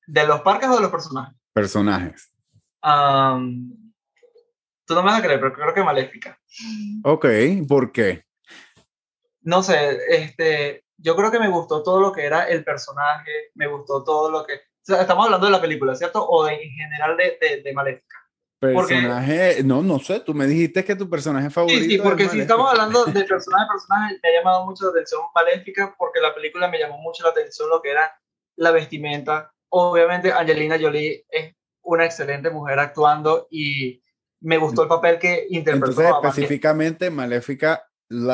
¿De 0.07 0.25
los 0.25 0.41
parques 0.41 0.69
o 0.69 0.75
de 0.75 0.81
los 0.81 0.91
personajes? 0.91 1.35
Personajes. 1.53 2.31
tú 2.81 4.95
no 4.95 5.03
me 5.03 5.11
vas 5.11 5.19
a 5.19 5.23
creer, 5.23 5.39
pero 5.39 5.53
creo 5.53 5.73
que 5.73 5.83
Maléfica. 5.83 6.37
Ok, 7.03 7.25
¿por 7.67 7.91
qué? 7.91 8.23
No 9.41 9.61
sé, 9.61 9.99
este, 10.09 10.83
yo 10.97 11.15
creo 11.15 11.31
que 11.31 11.39
me 11.39 11.49
gustó 11.49 11.83
todo 11.83 12.01
lo 12.01 12.11
que 12.11 12.25
era 12.25 12.47
el 12.47 12.63
personaje, 12.63 13.51
me 13.53 13.67
gustó 13.67 14.03
todo 14.03 14.31
lo 14.31 14.45
que... 14.45 14.61
estamos 14.87 15.25
hablando 15.25 15.45
de 15.45 15.51
la 15.51 15.61
película, 15.61 15.93
¿cierto? 15.93 16.25
O 16.25 16.47
en 16.47 16.59
general 16.59 17.15
de, 17.15 17.37
de, 17.39 17.61
de 17.61 17.73
Maléfica. 17.73 18.14
Personaje, 18.59 19.63
no, 19.63 19.83
no 19.83 19.99
sé, 19.99 20.21
tú 20.21 20.33
me 20.33 20.47
dijiste 20.47 20.83
que 20.85 20.95
tu 20.95 21.09
personaje 21.09 21.49
favorito. 21.49 21.83
Sí, 21.83 21.91
sí, 21.91 21.97
porque 21.97 22.29
si 22.29 22.39
estamos 22.39 22.71
hablando 22.71 23.05
de 23.05 23.23
personaje, 23.25 23.65
personaje, 23.71 24.19
me 24.23 24.29
ha 24.29 24.39
llamado 24.39 24.65
mucho 24.65 24.85
la 24.85 24.91
atención 24.91 25.21
Maléfica 25.35 25.93
porque 25.97 26.21
la 26.21 26.33
película 26.33 26.69
me 26.69 26.79
llamó 26.79 26.97
mucho 26.99 27.23
la 27.23 27.31
atención 27.31 27.69
lo 27.69 27.81
que 27.81 27.91
era 27.91 28.11
la 28.55 28.71
vestimenta. 28.71 29.51
Obviamente 29.69 30.31
Angelina 30.31 30.79
Jolie 30.79 31.25
es 31.29 31.53
una 31.83 32.05
excelente 32.05 32.49
mujer 32.49 32.79
actuando 32.79 33.47
y 33.51 34.01
me 34.39 34.57
gustó 34.57 34.83
el 34.83 34.87
papel 34.87 35.19
que 35.19 35.47
interpretó. 35.49 36.01
Entonces, 36.01 36.13
específicamente 36.23 37.09
Maléfica 37.09 37.83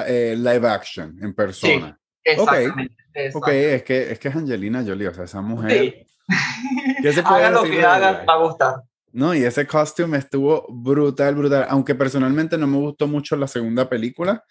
eh, 0.08 0.36
live 0.38 0.68
action, 0.68 1.18
en 1.22 1.34
persona. 1.34 2.00
Sí, 2.24 2.32
exactamente, 2.32 3.32
ok, 3.34 3.48
es 3.48 3.84
que, 3.84 4.12
es 4.12 4.20
que 4.20 4.28
es 4.28 4.36
Angelina 4.36 4.84
Jolie, 4.86 5.08
o 5.08 5.14
sea, 5.14 5.24
esa 5.24 5.42
mujer... 5.42 5.72
Sí. 5.72 6.08
haga 7.26 7.50
lo 7.50 7.64
que 7.64 7.84
haga, 7.84 8.24
va 8.24 8.34
a 8.34 8.38
gustar. 8.38 8.76
No, 9.14 9.36
y 9.36 9.44
ese 9.44 9.68
costume 9.68 10.18
estuvo 10.18 10.66
brutal, 10.70 11.36
brutal. 11.36 11.66
Aunque 11.70 11.96
personalmente 11.96 12.58
no 12.58 12.68
me 12.68 12.78
gustó 12.78 13.08
mucho 13.08 13.36
la 13.36 13.48
segunda 13.48 13.90
película, 13.90 14.44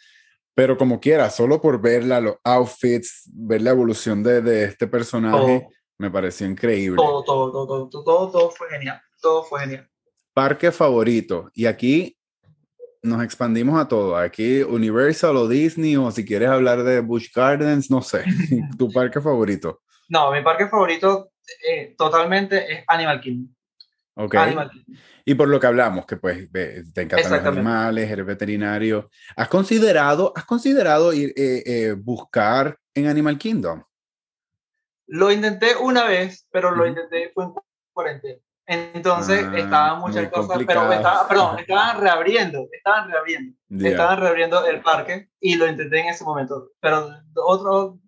pero 0.55 0.77
como 0.77 1.01
quiera, 1.01 1.31
solo 1.31 1.61
por 1.61 1.81
verla, 1.81 2.21
los 2.21 2.37
outfits, 2.45 3.31
ver 3.33 3.63
la 3.63 3.71
evolución 3.71 4.23
de, 4.23 4.43
de 4.43 4.65
este 4.65 4.87
personaje, 4.87 5.67
me 5.99 6.11
pareció 6.11 6.47
increíble. 6.47 6.97
Todo, 6.97 7.25
todo, 7.25 7.53
todo, 7.53 7.89
todo, 7.89 8.05
todo, 8.05 8.31
todo 8.31 8.51
fue 8.51 8.69
genial. 8.71 9.01
Todo 9.21 9.45
fue 9.45 9.61
genial. 9.61 9.89
Parque 10.35 10.73
favorito. 10.73 11.51
Y 11.55 11.67
aquí 11.67 12.17
nos 13.03 13.23
expandimos 13.23 13.81
a 13.81 13.89
todo. 13.89 14.17
Aquí 14.17 14.63
Universal 14.63 15.37
o 15.37 15.49
Disney, 15.49 15.97
o 15.97 16.11
si 16.11 16.25
quieres 16.25 16.49
hablar 16.49 16.83
de 16.83 17.01
Busch 17.01 17.33
Gardens, 17.35 17.91
no 17.91 18.03
sé. 18.03 18.25
¿Tu 18.79 18.91
parque 18.91 19.21
favorito? 19.21 19.83
No, 20.09 20.33
mi 20.33 20.43
parque 20.43 20.69
favorito 20.69 21.33
eh, 21.69 21.95
totalmente 21.97 22.73
es 22.73 22.85
Animal 22.87 23.21
Kingdom. 23.21 23.55
Ok. 24.15 24.35
Y 25.25 25.35
por 25.35 25.49
lo 25.49 25.61
que 25.61 25.67
hablamos, 25.67 26.07
que 26.07 26.17
pues 26.17 26.51
te 26.53 27.03
encantan 27.03 27.33
los 27.33 27.45
animales, 27.45 28.11
eres 28.11 28.27
veterinario. 28.27 29.11
¿Has 29.37 29.49
considerado, 29.49 30.33
has 30.35 30.45
considerado 30.45 31.13
ir, 31.13 31.33
eh, 31.37 31.63
eh, 31.65 31.93
buscar 31.93 32.77
en 32.95 33.07
Animal 33.07 33.39
Kingdom? 33.39 33.83
Lo 35.07 35.31
intenté 35.31 35.77
una 35.77 36.05
vez, 36.05 36.47
pero 36.51 36.71
lo 36.71 36.87
intenté 36.87 37.31
fue 37.35 37.45
en 37.45 37.53
cuarentena. 37.93 38.41
Entonces 38.67 39.45
ah, 39.45 39.59
estaban 39.59 39.99
muchas 39.99 40.31
cosas, 40.31 40.61
pero 40.65 40.93
estaba, 40.93 41.27
perdón, 41.27 41.59
estaban 41.59 42.01
reabriendo, 42.01 42.69
estaban 42.71 43.11
reabriendo, 43.11 43.57
estaban 43.69 44.21
reabriendo 44.21 44.65
el 44.65 44.81
parque 44.81 45.29
y 45.41 45.57
lo 45.57 45.67
intenté 45.67 45.99
en 45.99 46.07
ese 46.07 46.23
momento, 46.23 46.71
pero 46.79 47.09
otro 47.35 47.99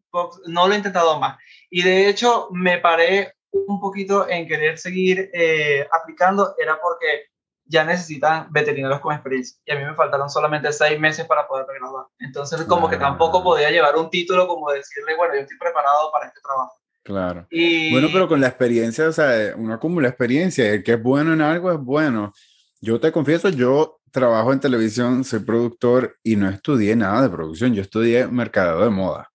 no 0.47 0.69
lo 0.69 0.73
he 0.73 0.77
intentado 0.77 1.19
más. 1.19 1.37
Y 1.69 1.83
de 1.83 2.09
hecho 2.09 2.49
me 2.53 2.79
paré 2.79 3.35
un 3.53 3.81
poquito 3.81 4.29
en 4.29 4.49
querer 4.49 4.79
seguir 4.79 5.31
eh, 5.33 5.87
aplicando 5.93 6.55
era 6.59 6.79
porque 6.81 7.27
ya 7.65 7.85
necesitan 7.85 8.49
veterinarios 8.51 9.01
con 9.01 9.15
experiencia 9.15 9.59
y 9.65 9.73
a 9.73 9.79
mí 9.79 9.85
me 9.85 9.95
faltaron 9.95 10.29
solamente 10.29 10.73
seis 10.73 10.99
meses 10.99 11.27
para 11.27 11.47
poder 11.47 11.67
graduar. 11.79 12.07
Entonces 12.19 12.63
como 12.65 12.89
que 12.89 12.97
tampoco 12.97 13.39
ah. 13.39 13.45
podía 13.45 13.71
llevar 13.71 13.97
un 13.97 14.11
título 14.11 14.47
como 14.47 14.71
decirle, 14.71 15.17
bueno, 15.17 15.35
yo 15.35 15.41
estoy 15.41 15.59
preparado 15.59 16.11
para 16.13 16.27
este 16.27 16.41
trabajo. 16.41 16.75
Claro. 17.05 17.47
Y... 17.51 17.91
Bueno, 17.93 18.09
pero 18.13 18.29
con 18.29 18.41
la 18.41 18.49
experiencia, 18.49 19.09
o 19.09 19.13
sea, 19.13 19.55
uno 19.57 19.75
acumula 19.75 20.09
experiencia, 20.09 20.69
el 20.71 20.85
que 20.85 20.93
es 20.93 21.03
bueno 21.03 21.33
en 21.33 21.41
algo 21.41 21.73
es 21.73 21.79
bueno. 21.79 22.33
Yo 22.81 23.01
te 23.01 23.13
confieso, 23.13 23.49
yo 23.49 24.01
trabajo 24.11 24.53
en 24.53 24.61
televisión, 24.61 25.25
soy 25.25 25.41
productor 25.41 26.17
y 26.23 26.37
no 26.37 26.49
estudié 26.49 26.95
nada 26.95 27.23
de 27.23 27.31
producción, 27.31 27.75
yo 27.75 27.83
estudié 27.83 28.27
mercadeo 28.27 28.85
de 28.85 28.91
moda. 28.91 29.32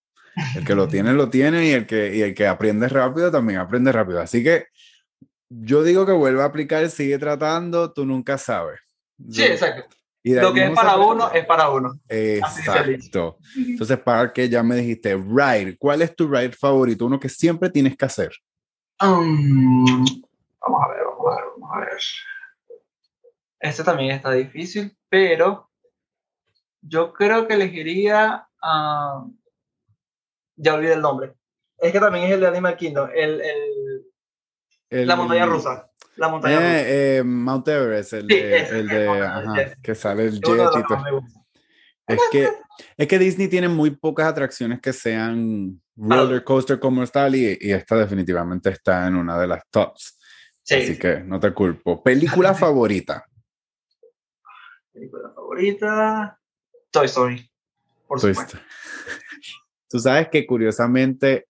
El 0.56 0.64
que 0.64 0.74
lo 0.74 0.88
tiene, 0.88 1.12
lo 1.12 1.28
tiene 1.28 1.66
y 1.66 1.70
el 1.72 1.86
que, 1.86 2.14
y 2.14 2.22
el 2.22 2.34
que 2.34 2.46
aprende 2.46 2.88
rápido 2.88 3.30
también 3.30 3.58
aprende 3.58 3.92
rápido. 3.92 4.20
Así 4.20 4.42
que 4.42 4.66
yo 5.48 5.82
digo 5.82 6.04
que 6.06 6.12
vuelva 6.12 6.44
a 6.44 6.46
aplicar, 6.46 6.88
sigue 6.90 7.18
tratando, 7.18 7.92
tú 7.92 8.04
nunca 8.04 8.38
sabes. 8.38 8.80
Sí, 9.30 9.42
exacto. 9.42 9.96
lo 10.22 10.52
que 10.52 10.64
es 10.66 10.70
para 10.70 10.96
uno 10.96 11.30
es 11.32 11.46
para 11.46 11.70
uno. 11.70 11.98
Exacto. 12.08 13.38
Entonces, 13.56 13.98
para 13.98 14.32
que 14.32 14.48
ya 14.48 14.62
me 14.62 14.76
dijiste, 14.76 15.16
ride, 15.16 15.76
¿cuál 15.78 16.02
es 16.02 16.14
tu 16.14 16.28
ride 16.28 16.52
favorito? 16.52 17.06
Uno 17.06 17.18
que 17.18 17.28
siempre 17.28 17.70
tienes 17.70 17.96
que 17.96 18.04
hacer. 18.04 18.32
Um, 19.00 20.04
vamos 20.60 20.82
a 20.84 20.88
ver, 20.88 21.04
vamos 21.04 21.26
a 21.26 21.36
ver, 21.36 21.44
vamos 21.58 21.76
a 21.76 21.80
ver. 21.80 21.98
Este 23.60 23.82
también 23.82 24.12
está 24.12 24.32
difícil, 24.32 24.96
pero 25.08 25.68
yo 26.80 27.12
creo 27.12 27.46
que 27.46 27.54
elegiría 27.54 28.46
um, 28.62 29.36
ya 30.58 30.74
olvidé 30.74 30.92
el 30.92 31.00
nombre. 31.00 31.32
Es 31.78 31.92
que 31.92 32.00
también 32.00 32.26
es 32.26 32.32
el 32.32 32.40
de 32.40 32.46
Animal 32.48 32.76
Kingdom, 32.76 33.08
el, 33.14 33.40
el, 34.90 35.06
la 35.06 35.16
montaña 35.16 35.46
rusa. 35.46 35.88
La 36.16 36.28
montaña 36.28 36.56
eh, 36.56 36.58
rusa. 36.58 36.88
Eh, 36.88 37.22
Mount 37.24 37.68
Everest, 37.68 38.12
el 38.14 38.26
de, 38.26 38.56
el 38.58 38.88
de 38.88 39.08
ajá, 39.08 39.74
que 39.82 39.94
sale 39.94 40.24
el 40.24 40.40
jet 40.40 40.60
Es 42.08 42.20
que, 42.32 42.48
es 42.96 43.06
que 43.06 43.18
Disney 43.18 43.48
tiene 43.48 43.68
muy 43.68 43.90
pocas 43.90 44.26
atracciones 44.26 44.80
que 44.80 44.92
sean 44.92 45.80
roller 45.96 46.42
coaster 46.42 46.80
como 46.80 47.06
tal 47.06 47.34
y, 47.36 47.56
y 47.60 47.72
esta 47.72 47.96
definitivamente 47.96 48.70
está 48.70 49.06
en 49.06 49.14
una 49.14 49.38
de 49.38 49.46
las 49.46 49.62
tops. 49.70 50.18
Sí. 50.62 50.74
Así 50.74 50.98
que 50.98 51.20
no 51.20 51.38
te 51.38 51.52
culpo. 51.54 52.02
¿Película 52.02 52.54
favorita? 52.54 53.24
Película 54.92 55.30
favorita. 55.34 56.38
Toy 56.90 57.06
Story. 57.06 57.50
Por 58.06 58.20
Toy 58.20 58.34
supuesto. 58.34 58.58
Story. 58.58 59.27
Tú 59.88 59.98
sabes 59.98 60.28
que 60.28 60.46
curiosamente 60.46 61.46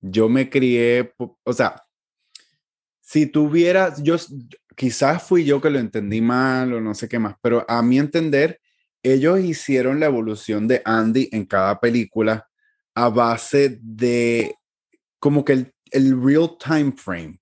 yo 0.00 0.28
me 0.28 0.48
crié, 0.48 1.12
o 1.18 1.52
sea, 1.52 1.82
si 3.00 3.26
tuvieras, 3.26 4.02
yo 4.02 4.16
quizás 4.74 5.22
fui 5.22 5.44
yo 5.44 5.60
que 5.60 5.70
lo 5.70 5.78
entendí 5.78 6.20
mal 6.20 6.72
o 6.72 6.80
no 6.80 6.94
sé 6.94 7.08
qué 7.08 7.18
más, 7.18 7.36
pero 7.40 7.64
a 7.68 7.82
mi 7.82 7.98
entender, 7.98 8.60
ellos 9.02 9.40
hicieron 9.40 10.00
la 10.00 10.06
evolución 10.06 10.66
de 10.66 10.82
Andy 10.84 11.28
en 11.32 11.44
cada 11.44 11.78
película 11.78 12.48
a 12.94 13.08
base 13.08 13.78
de 13.80 14.54
como 15.18 15.44
que 15.44 15.52
el, 15.52 15.74
el 15.92 16.20
real 16.22 16.56
time 16.58 16.92
frame. 16.96 17.38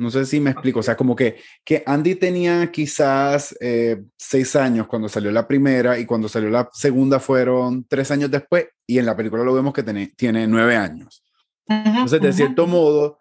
No 0.00 0.10
sé 0.10 0.24
si 0.24 0.40
me 0.40 0.50
explico, 0.50 0.80
o 0.80 0.82
sea, 0.82 0.96
como 0.96 1.14
que, 1.14 1.36
que 1.62 1.82
Andy 1.84 2.14
tenía 2.14 2.72
quizás 2.72 3.54
eh, 3.60 4.02
seis 4.16 4.56
años 4.56 4.86
cuando 4.86 5.10
salió 5.10 5.30
la 5.30 5.46
primera 5.46 5.98
y 5.98 6.06
cuando 6.06 6.26
salió 6.26 6.48
la 6.48 6.70
segunda 6.72 7.20
fueron 7.20 7.84
tres 7.84 8.10
años 8.10 8.30
después 8.30 8.66
y 8.86 8.98
en 8.98 9.04
la 9.04 9.14
película 9.14 9.44
lo 9.44 9.52
vemos 9.52 9.74
que 9.74 9.82
tiene, 9.82 10.10
tiene 10.16 10.46
nueve 10.46 10.74
años. 10.74 11.22
Entonces, 11.68 12.18
de 12.22 12.32
cierto 12.32 12.66
modo, 12.66 13.18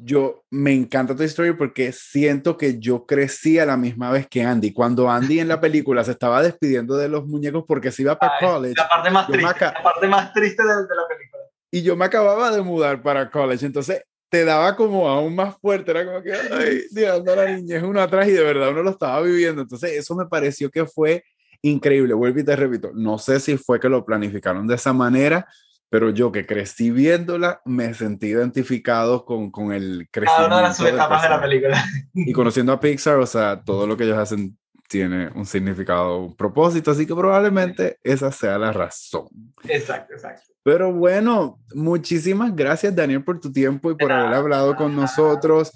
yo 0.00 0.42
me 0.50 0.74
encanta 0.74 1.14
tu 1.14 1.22
historia 1.22 1.56
porque 1.56 1.92
siento 1.92 2.56
que 2.56 2.80
yo 2.80 3.06
crecí 3.06 3.60
a 3.60 3.64
la 3.64 3.76
misma 3.76 4.10
vez 4.10 4.26
que 4.26 4.42
Andy. 4.42 4.72
Cuando 4.72 5.08
Andy 5.08 5.38
en 5.38 5.46
la 5.46 5.60
película 5.60 6.02
se 6.02 6.10
estaba 6.10 6.42
despidiendo 6.42 6.96
de 6.96 7.08
los 7.08 7.26
muñecos 7.28 7.64
porque 7.66 7.92
se 7.92 8.02
iba 8.02 8.18
para 8.18 8.32
college. 8.40 8.74
La 8.76 8.88
parte 8.88 9.10
más 9.10 9.28
triste, 9.28 9.64
la 9.64 9.82
parte 9.84 10.08
más 10.08 10.32
triste 10.32 10.64
de, 10.64 10.68
de 10.68 10.96
la 10.96 11.08
película. 11.08 11.42
Y 11.70 11.82
yo 11.82 11.94
me 11.94 12.06
acababa 12.06 12.50
de 12.50 12.60
mudar 12.60 13.02
para 13.02 13.30
college, 13.30 13.64
entonces 13.64 14.02
te 14.32 14.46
daba 14.46 14.74
como 14.74 15.06
aún 15.06 15.34
más 15.34 15.58
fuerte, 15.58 15.90
era 15.90 16.06
como 16.06 16.22
que, 16.22 16.32
ay, 16.32 16.84
Dios, 16.90 17.22
la 17.22 17.50
niña 17.50 17.76
es 17.76 17.82
uno 17.82 18.00
atrás 18.00 18.26
y 18.26 18.30
de 18.30 18.42
verdad 18.42 18.70
uno 18.70 18.82
lo 18.82 18.92
estaba 18.92 19.20
viviendo. 19.20 19.60
Entonces, 19.60 19.92
eso 19.92 20.16
me 20.16 20.24
pareció 20.24 20.70
que 20.70 20.86
fue 20.86 21.22
increíble. 21.60 22.14
Vuelvo 22.14 22.40
y 22.40 22.44
te 22.44 22.56
repito, 22.56 22.92
no 22.94 23.18
sé 23.18 23.40
si 23.40 23.58
fue 23.58 23.78
que 23.78 23.90
lo 23.90 24.06
planificaron 24.06 24.66
de 24.66 24.76
esa 24.76 24.94
manera, 24.94 25.46
pero 25.90 26.08
yo 26.08 26.32
que 26.32 26.46
crecí 26.46 26.90
viéndola, 26.90 27.60
me 27.66 27.92
sentí 27.92 28.28
identificado 28.28 29.26
con, 29.26 29.50
con 29.50 29.70
el 29.70 30.08
crecimiento. 30.10 30.34
Cada 30.34 30.46
una 30.46 30.56
de 30.56 30.62
las 30.62 30.80
etapas 30.80 31.22
de 31.22 31.28
la 31.28 31.40
película. 31.42 31.84
Y 32.14 32.32
conociendo 32.32 32.72
a 32.72 32.80
Pixar, 32.80 33.18
o 33.18 33.26
sea, 33.26 33.62
todo 33.62 33.86
lo 33.86 33.98
que 33.98 34.04
ellos 34.04 34.16
hacen 34.16 34.56
tiene 34.92 35.30
un 35.34 35.46
significado, 35.46 36.18
un 36.18 36.36
propósito, 36.36 36.90
así 36.90 37.06
que 37.06 37.14
probablemente 37.14 37.98
esa 38.04 38.30
sea 38.30 38.58
la 38.58 38.72
razón. 38.72 39.26
Exacto, 39.64 40.12
exacto. 40.12 40.52
Pero 40.62 40.92
bueno, 40.92 41.58
muchísimas 41.74 42.54
gracias 42.54 42.94
Daniel 42.94 43.24
por 43.24 43.40
tu 43.40 43.50
tiempo 43.50 43.90
y 43.90 43.96
por 43.96 44.12
haber 44.12 44.34
hablado 44.34 44.76
con 44.76 44.94
nosotros. 44.94 45.72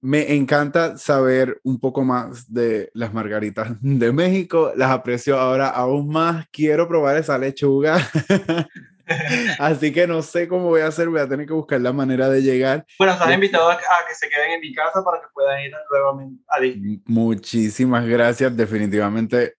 Me 0.00 0.34
encanta 0.34 0.96
saber 0.96 1.60
un 1.64 1.80
poco 1.80 2.04
más 2.04 2.52
de 2.52 2.90
las 2.94 3.12
margaritas 3.12 3.72
de 3.80 4.12
México. 4.12 4.72
Las 4.76 4.92
aprecio 4.92 5.38
ahora 5.38 5.68
aún 5.68 6.08
más. 6.08 6.46
Quiero 6.52 6.86
probar 6.86 7.16
esa 7.16 7.36
lechuga. 7.38 7.98
Así 9.58 9.92
que 9.92 10.06
no 10.06 10.22
sé 10.22 10.48
cómo 10.48 10.68
voy 10.68 10.80
a 10.80 10.88
hacer, 10.88 11.08
voy 11.08 11.20
a 11.20 11.28
tener 11.28 11.46
que 11.46 11.52
buscar 11.52 11.80
la 11.80 11.92
manera 11.92 12.28
de 12.28 12.42
llegar. 12.42 12.84
Bueno, 12.98 13.14
están 13.14 13.32
invitados 13.32 13.74
a, 13.74 14.06
que 14.08 14.14
se 14.14 14.28
queden 14.28 14.52
en 14.52 14.60
mi 14.60 14.74
casa 14.74 15.02
para 15.04 15.20
que 15.20 15.26
puedan 15.32 15.60
ir 15.62 15.72
nuevamente 15.90 16.42
a 16.48 16.60
Disney. 16.60 17.02
Muchísimas 17.06 18.06
gracias, 18.06 18.56
definitivamente 18.56 19.54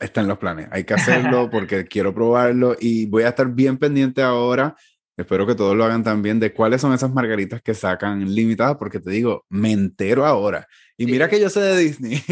está 0.00 0.20
en 0.22 0.28
los 0.28 0.38
planes. 0.38 0.68
Hay 0.70 0.84
que 0.84 0.94
hacerlo 0.94 1.48
porque 1.50 1.86
quiero 1.86 2.14
probarlo 2.14 2.76
y 2.78 3.06
voy 3.06 3.24
a 3.24 3.28
estar 3.28 3.48
bien 3.48 3.78
pendiente 3.78 4.22
ahora 4.22 4.74
Espero 5.18 5.48
que 5.48 5.56
todos 5.56 5.76
lo 5.76 5.84
hagan 5.84 6.04
también 6.04 6.38
de 6.38 6.54
cuáles 6.54 6.80
son 6.80 6.92
esas 6.92 7.12
margaritas 7.12 7.60
que 7.60 7.74
sacan 7.74 8.32
limitadas, 8.32 8.76
porque 8.76 9.00
te 9.00 9.10
digo, 9.10 9.44
me 9.48 9.72
entero 9.72 10.24
ahora. 10.24 10.68
Y 10.98 11.06
mira 11.06 11.28
que 11.28 11.40
yo 11.40 11.48
sé 11.48 11.60
de 11.60 11.76
Disney. 11.76 12.22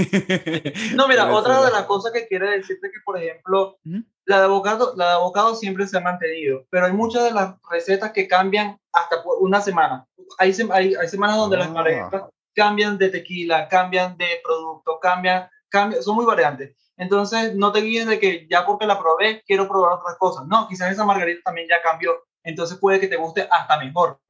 no, 0.97 1.07
mira, 1.09 1.33
otra 1.33 1.65
de 1.65 1.71
las 1.71 1.85
cosas 1.85 2.13
que 2.13 2.27
quiero 2.27 2.51
decirte 2.51 2.91
que, 2.91 3.01
por 3.05 3.17
ejemplo, 3.17 3.79
la 4.25 4.41
de 4.41 4.45
abocado, 4.45 4.95
la 4.97 5.07
de 5.07 5.13
abocado 5.13 5.55
siempre 5.55 5.87
se 5.87 5.97
ha 5.97 6.01
mantenido, 6.01 6.67
pero 6.69 6.87
hay 6.87 6.93
muchas 6.93 7.25
de 7.25 7.31
las 7.31 7.55
recetas 7.71 8.11
que 8.13 8.27
cambian 8.27 8.77
hasta 8.93 9.23
una 9.41 9.61
semana. 9.61 10.07
Hay, 10.39 10.55
hay, 10.73 10.95
hay 10.95 11.09
semanas 11.09 11.37
donde 11.37 11.59
las 11.59 11.69
ah. 11.69 11.73
margaritas 11.73 12.23
cambian 12.55 12.99
de 12.99 13.11
tequila, 13.11 13.69
cambian 13.69 14.17
de 14.19 14.41
producto, 14.43 14.99
cambian, 15.01 15.49
cambian, 15.69 16.03
son 16.03 16.17
muy 16.17 16.27
variantes. 16.27 16.75
Entonces, 16.97 17.55
no 17.55 17.71
te 17.71 17.83
guíes 17.83 18.07
de 18.07 18.19
que 18.19 18.49
ya 18.51 18.67
porque 18.67 18.87
la 18.87 18.99
probé, 18.99 19.43
quiero 19.47 19.69
probar 19.69 19.93
otras 19.93 20.17
cosas. 20.19 20.47
No, 20.47 20.67
quizás 20.67 20.91
esa 20.91 21.05
margarita 21.05 21.43
también 21.45 21.69
ya 21.69 21.81
cambió 21.83 22.27
entonces 22.47 22.79
puede 22.79 23.01
que 23.01 23.09
te 23.09 23.17
guste 23.17 23.47
hasta 23.51 23.79
mejor. 23.79 24.21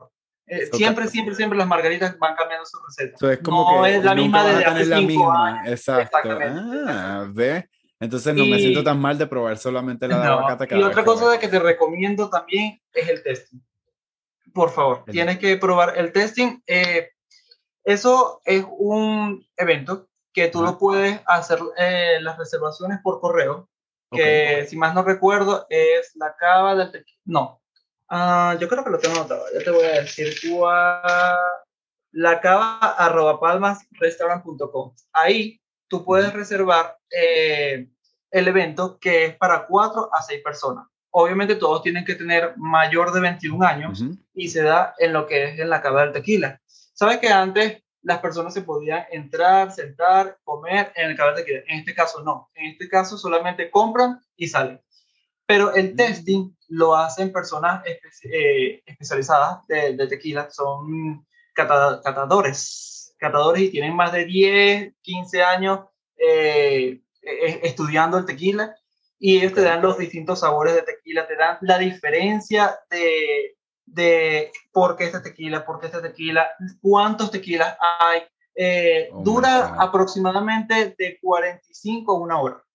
Eh, 0.48 0.66
siempre, 0.72 1.08
siempre, 1.08 1.34
siempre 1.34 1.58
las 1.58 1.66
margaritas 1.66 2.16
van 2.18 2.36
cambiando 2.36 2.64
su 2.66 2.78
receta. 2.86 3.32
es 3.32 3.40
como 3.40 3.78
no 3.78 3.82
que 3.82 3.96
es 3.96 4.04
la 4.04 4.14
misma 4.14 4.44
de 4.44 4.64
hace 4.64 4.86
la 4.86 5.00
misma. 5.00 5.62
Exacto. 5.66 6.18
Ah, 6.40 7.26
ve. 7.28 7.68
Entonces 7.98 8.34
no 8.34 8.44
me 8.44 8.58
siento 8.58 8.84
tan 8.84 9.00
mal 9.00 9.16
de 9.16 9.26
probar 9.26 9.56
solamente 9.56 10.06
la 10.06 10.20
de 10.20 10.26
aguacate. 10.26 10.76
Y 10.76 10.82
otra 10.82 11.04
cosa 11.04 11.30
de 11.30 11.38
que 11.38 11.48
te 11.48 11.58
recomiendo 11.58 12.28
también 12.28 12.80
es 12.92 13.08
el 13.08 13.22
testing. 13.22 13.58
Por 14.52 14.70
favor, 14.70 15.04
tienes 15.10 15.38
que 15.38 15.56
probar 15.56 15.96
el 15.96 16.12
testing. 16.12 16.60
Eh, 16.66 17.10
eso 17.84 18.40
es 18.44 18.64
un 18.68 19.44
evento 19.56 20.08
que 20.32 20.48
tú 20.48 20.62
lo 20.62 20.78
puedes 20.78 21.20
hacer 21.26 21.58
eh, 21.78 22.18
las 22.20 22.36
reservaciones 22.36 22.98
por 23.02 23.20
correo, 23.20 23.70
que 24.10 24.66
si 24.68 24.76
más 24.76 24.94
no 24.94 25.02
recuerdo 25.02 25.66
es 25.70 26.12
la 26.14 26.36
cava 26.36 26.74
del 26.74 27.04
no, 27.24 27.62
Ah, 28.08 28.56
yo 28.60 28.68
creo 28.68 28.84
que 28.84 28.90
lo 28.90 28.98
tengo 28.98 29.16
anotado. 29.16 29.44
Ya 29.52 29.64
te 29.64 29.70
voy 29.70 29.84
a 29.84 30.02
decir 30.02 30.34
la 32.12 32.40
cava 32.40 32.78
arroba 32.78 33.38
palmasrestaurant.com. 33.40 34.94
Ahí 35.12 35.60
tú 35.88 36.04
puedes 36.04 36.32
reservar 36.32 36.96
eh, 37.10 37.88
el 38.30 38.48
evento 38.48 38.98
que 38.98 39.26
es 39.26 39.36
para 39.36 39.66
cuatro 39.66 40.08
a 40.12 40.22
seis 40.22 40.42
personas. 40.42 40.86
Obviamente 41.10 41.56
todos 41.56 41.82
tienen 41.82 42.04
que 42.04 42.14
tener 42.14 42.54
mayor 42.56 43.12
de 43.12 43.20
21 43.20 43.66
años 43.66 44.04
y 44.34 44.48
se 44.48 44.62
da 44.62 44.94
en 44.98 45.12
lo 45.12 45.26
que 45.26 45.44
es 45.44 45.58
en 45.58 45.70
la 45.70 45.80
cava 45.80 46.02
del 46.02 46.12
tequila. 46.12 46.60
¿Sabes 46.66 47.18
que 47.18 47.28
antes 47.28 47.82
las 48.02 48.18
personas 48.18 48.54
se 48.54 48.62
podían 48.62 49.04
entrar, 49.10 49.72
sentar, 49.72 50.38
comer 50.44 50.92
en 50.94 51.10
el 51.10 51.16
cava 51.16 51.32
del 51.32 51.44
tequila? 51.44 51.62
En 51.68 51.78
este 51.80 51.94
caso 51.94 52.22
no. 52.22 52.50
En 52.54 52.72
este 52.72 52.88
caso 52.88 53.18
solamente 53.18 53.70
compran 53.70 54.20
y 54.36 54.48
salen. 54.48 54.80
Pero 55.46 55.74
el 55.74 55.94
mm. 55.94 55.96
testing 55.96 56.55
lo 56.68 56.96
hacen 56.96 57.32
personas 57.32 57.82
eh, 57.86 58.82
especializadas 58.84 59.66
de, 59.66 60.06
tequila, 60.08 60.50
son 60.50 61.26
catadores, 61.54 63.14
catadores 63.18 63.62
y 63.62 63.70
tienen 63.70 63.94
más 63.94 64.12
de 64.12 64.24
10, 64.24 64.94
15 65.00 65.42
años 65.42 65.80
eh, 66.16 67.00
e, 67.22 67.60
estudiando 67.62 68.18
el 68.18 68.26
tequila 68.26 68.74
y 69.18 69.38
ellos 69.38 69.54
te 69.54 69.62
dan 69.62 69.82
los 69.82 69.98
distintos 69.98 70.40
sabores 70.40 70.74
de 70.74 70.82
tequila, 70.82 71.26
te 71.26 71.36
dan 71.36 71.58
la 71.62 71.78
diferencia 71.78 72.78
de, 72.90 73.56
de 73.86 74.52
por 74.72 74.96
qué 74.96 75.04
este 75.04 75.20
tequila, 75.20 75.64
por 75.64 75.80
qué 75.80 75.86
este 75.86 76.00
tequila, 76.00 76.48
cuántos 76.80 77.30
tequilas 77.30 77.76
hay. 77.80 78.22
Eh, 78.58 79.10
oh 79.12 79.22
dura 79.22 79.74
aproximadamente 79.78 80.94
de 80.96 81.18
45 81.20 82.12
a 82.12 82.18
una 82.18 82.40
hora. 82.40 82.65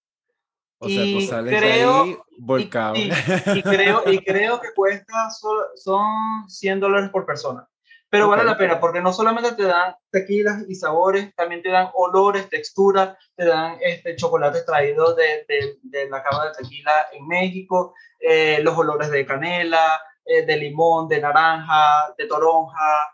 O 0.84 0.90
sea, 0.90 1.04
tú 1.04 1.22
sales 1.22 1.60
creo, 1.60 2.04
ahí 2.04 2.18
volcado. 2.40 2.96
Y, 2.96 3.12
creo, 3.64 4.02
y 4.08 4.18
creo 4.24 4.60
que 4.60 4.70
cuesta, 4.76 5.30
son 5.76 6.50
100 6.50 6.80
dólares 6.80 7.12
por 7.12 7.24
persona. 7.26 7.68
Pero 8.10 8.28
vale 8.28 8.44
la 8.44 8.58
pena 8.58 8.80
porque 8.80 9.00
no 9.00 9.14
solamente 9.14 9.54
te 9.54 9.64
dan 9.64 9.96
tequilas 10.10 10.66
y 10.68 10.76
sabores, 10.76 11.34
también 11.36 11.62
te 11.62 11.70
dan 11.70 11.90
olores, 11.94 12.50
texturas, 12.50 13.16
te 13.36 13.46
dan 13.46 13.78
este, 13.80 14.16
chocolates 14.16 14.66
traídos 14.66 15.16
de, 15.16 15.46
de, 15.82 16.10
la 16.10 16.22
cava 16.22 16.48
de 16.48 16.52
tequila 16.58 16.92
en 17.14 17.28
México, 17.28 17.94
eh, 18.20 18.60
los 18.64 18.76
olores 18.76 19.12
de 19.12 19.26
canela, 19.26 20.02
eh, 20.26 20.46
de 20.46 20.58
limón, 20.58 21.08
de 21.08 21.22
naranja, 21.22 22.14
de 22.18 22.26
toronja. 22.26 23.14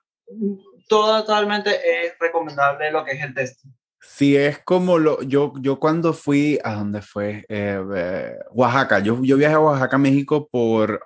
Todo 0.88 1.24
totalmente 1.24 1.70
es 2.06 2.18
recomendable 2.18 2.90
lo 2.90 3.04
que 3.04 3.12
es 3.12 3.24
el 3.24 3.36
testing. 3.36 3.72
Si 4.00 4.36
es 4.36 4.60
como 4.60 5.00
lo, 5.00 5.22
yo, 5.24 5.54
yo 5.60 5.80
cuando 5.80 6.14
fui, 6.14 6.60
¿a 6.64 6.76
dónde 6.76 7.02
fue? 7.02 7.46
Eh, 7.50 7.82
eh, 7.96 8.36
Oaxaca, 8.52 9.00
yo, 9.00 9.22
yo 9.24 9.38
viajé 9.38 9.56
a 9.56 9.60
Oaxaca, 9.60 9.98
México 9.98 10.48
por, 10.52 11.02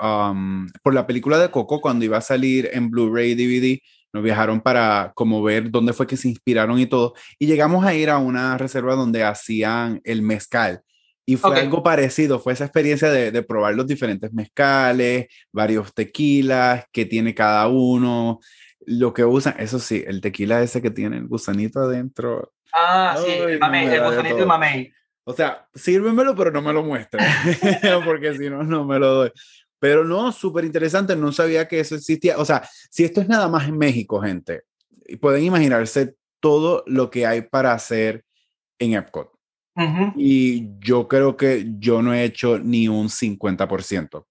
por 0.83 0.93
la 0.93 1.07
película 1.07 1.37
de 1.39 1.49
Coco 1.49 1.81
cuando 1.81 2.05
iba 2.05 2.17
a 2.17 2.21
salir 2.21 2.69
en 2.73 2.89
Blu-ray 2.89 3.35
DVD, 3.35 3.79
nos 4.13 4.23
viajaron 4.23 4.59
para 4.61 5.13
como 5.15 5.41
ver 5.41 5.71
dónde 5.71 5.93
fue 5.93 6.05
que 6.05 6.17
se 6.17 6.27
inspiraron 6.27 6.79
y 6.79 6.85
todo, 6.85 7.13
y 7.39 7.47
llegamos 7.47 7.85
a 7.85 7.93
ir 7.93 8.09
a 8.09 8.17
una 8.17 8.57
reserva 8.57 8.95
donde 8.95 9.23
hacían 9.23 10.01
el 10.03 10.21
mezcal. 10.21 10.81
Y 11.25 11.37
fue 11.37 11.57
algo 11.59 11.83
parecido, 11.83 12.39
fue 12.39 12.53
esa 12.53 12.65
experiencia 12.65 13.09
de, 13.09 13.31
de, 13.31 13.43
probar 13.43 13.75
los 13.75 13.87
diferentes 13.87 14.33
mezcales, 14.33 15.27
varios 15.53 15.93
tequilas 15.93 16.85
que 16.91 17.05
tiene 17.05 17.33
cada 17.33 17.67
uno, 17.67 18.39
lo 18.85 19.13
que 19.13 19.23
usan, 19.23 19.55
eso 19.59 19.79
sí, 19.79 20.03
el 20.05 20.21
tequila 20.21 20.61
ese 20.61 20.81
que 20.81 20.91
tiene 20.91 21.17
el 21.17 21.27
gusanito 21.27 21.79
adentro, 21.79 22.51
Ah, 22.73 23.17
sí, 23.23 23.31
el 23.31 23.59
mamey, 23.59 23.87
el 23.87 24.03
gusanito 24.03 24.37
de 24.37 24.45
mamey. 24.45 24.93
O 25.23 25.33
sea, 25.33 25.67
sírvemelo, 25.73 26.35
pero 26.35 26.51
no 26.51 26.61
me 26.61 26.73
lo 26.73 26.83
muestres, 26.83 27.23
porque 28.05 28.33
si 28.35 28.49
no, 28.49 28.63
no 28.63 28.85
me 28.85 28.97
lo 28.97 29.13
doy. 29.13 29.31
Pero 29.79 30.03
no, 30.03 30.31
súper 30.31 30.65
interesante, 30.65 31.15
no 31.15 31.31
sabía 31.31 31.67
que 31.67 31.79
eso 31.79 31.95
existía. 31.95 32.37
O 32.37 32.45
sea, 32.45 32.67
si 32.89 33.03
esto 33.03 33.21
es 33.21 33.27
nada 33.27 33.47
más 33.47 33.67
en 33.67 33.77
México, 33.77 34.21
gente, 34.21 34.63
pueden 35.19 35.43
imaginarse 35.43 36.15
todo 36.39 36.83
lo 36.87 37.09
que 37.09 37.25
hay 37.25 37.41
para 37.41 37.73
hacer 37.73 38.23
en 38.79 38.93
Epcot. 38.93 39.31
Y 40.15 40.77
yo 40.79 41.07
creo 41.07 41.35
que 41.37 41.65
yo 41.79 42.01
no 42.01 42.13
he 42.13 42.23
hecho 42.23 42.59
ni 42.59 42.87
un 42.87 43.07
50%, 43.07 44.25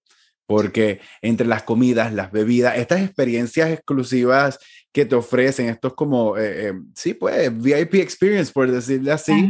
porque 0.51 0.99
entre 1.21 1.47
las 1.47 1.63
comidas, 1.63 2.11
las 2.11 2.29
bebidas, 2.29 2.77
estas 2.77 2.99
experiencias 2.99 3.69
exclusivas 3.69 4.59
que 4.91 5.05
te 5.05 5.15
ofrecen, 5.15 5.69
estos 5.69 5.93
como, 5.93 6.37
eh, 6.37 6.67
eh, 6.67 6.73
sí, 6.93 7.13
pues, 7.13 7.57
VIP 7.57 7.95
experience, 7.95 8.51
por 8.51 8.69
decirle 8.69 9.13
así, 9.13 9.47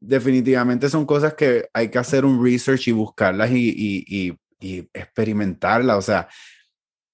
definitivamente 0.00 0.90
son 0.90 1.06
cosas 1.06 1.34
que 1.34 1.68
hay 1.72 1.90
que 1.90 1.98
hacer 1.98 2.24
un 2.24 2.44
research 2.44 2.88
y 2.88 2.90
buscarlas 2.90 3.52
y, 3.52 3.68
y, 3.68 4.04
y, 4.08 4.36
y 4.58 4.88
experimentarlas. 4.92 5.96
O 5.96 6.02
sea, 6.02 6.26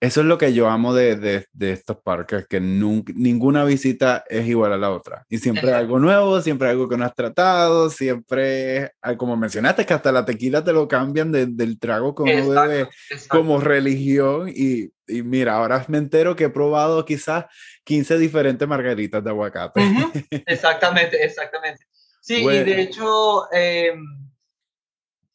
eso 0.01 0.21
es 0.21 0.27
lo 0.27 0.39
que 0.39 0.53
yo 0.55 0.69
amo 0.69 0.95
de, 0.95 1.17
de, 1.17 1.47
de 1.53 1.73
estos 1.73 1.97
parques, 1.97 2.47
que 2.47 2.61
nunca, 2.61 3.13
ninguna 3.17 3.65
visita 3.65 4.25
es 4.29 4.47
igual 4.47 4.73
a 4.73 4.77
la 4.77 4.93
otra. 4.93 5.25
Y 5.29 5.39
siempre 5.39 5.73
hay 5.73 5.81
algo 5.81 5.99
nuevo, 5.99 6.41
siempre 6.41 6.69
hay 6.69 6.73
algo 6.73 6.89
que 6.89 6.97
no 6.97 7.05
has 7.05 7.15
tratado, 7.15 7.91
siempre, 7.91 8.93
como 9.17 9.37
mencionaste, 9.37 9.85
que 9.85 9.95
hasta 9.95 10.13
la 10.13 10.25
tequila 10.25 10.63
te 10.63 10.73
lo 10.73 10.87
cambian 10.87 11.33
del 11.33 11.79
trago 11.81 12.15
que 12.15 12.23
uno 12.23 12.49
bebe 12.51 12.89
como 13.29 13.61
religión. 13.61 14.49
Y, 14.55 14.93
y, 15.09 15.23
mira, 15.23 15.57
ahora 15.57 15.85
me 15.89 15.99
entero 15.99 16.37
que 16.37 16.45
he 16.45 16.51
probado 16.51 17.05
quizás 17.05 17.47
15 17.83 18.19
diferentes 18.19 18.69
margaritas 18.69 19.25
de 19.25 19.31
aguacate. 19.31 19.81
Exactamente, 20.47 21.25
exactamente. 21.25 21.85
Sí, 22.21 22.45
y 22.45 22.47
de 22.47 22.83
hecho, 22.83 23.51
em, 23.53 24.05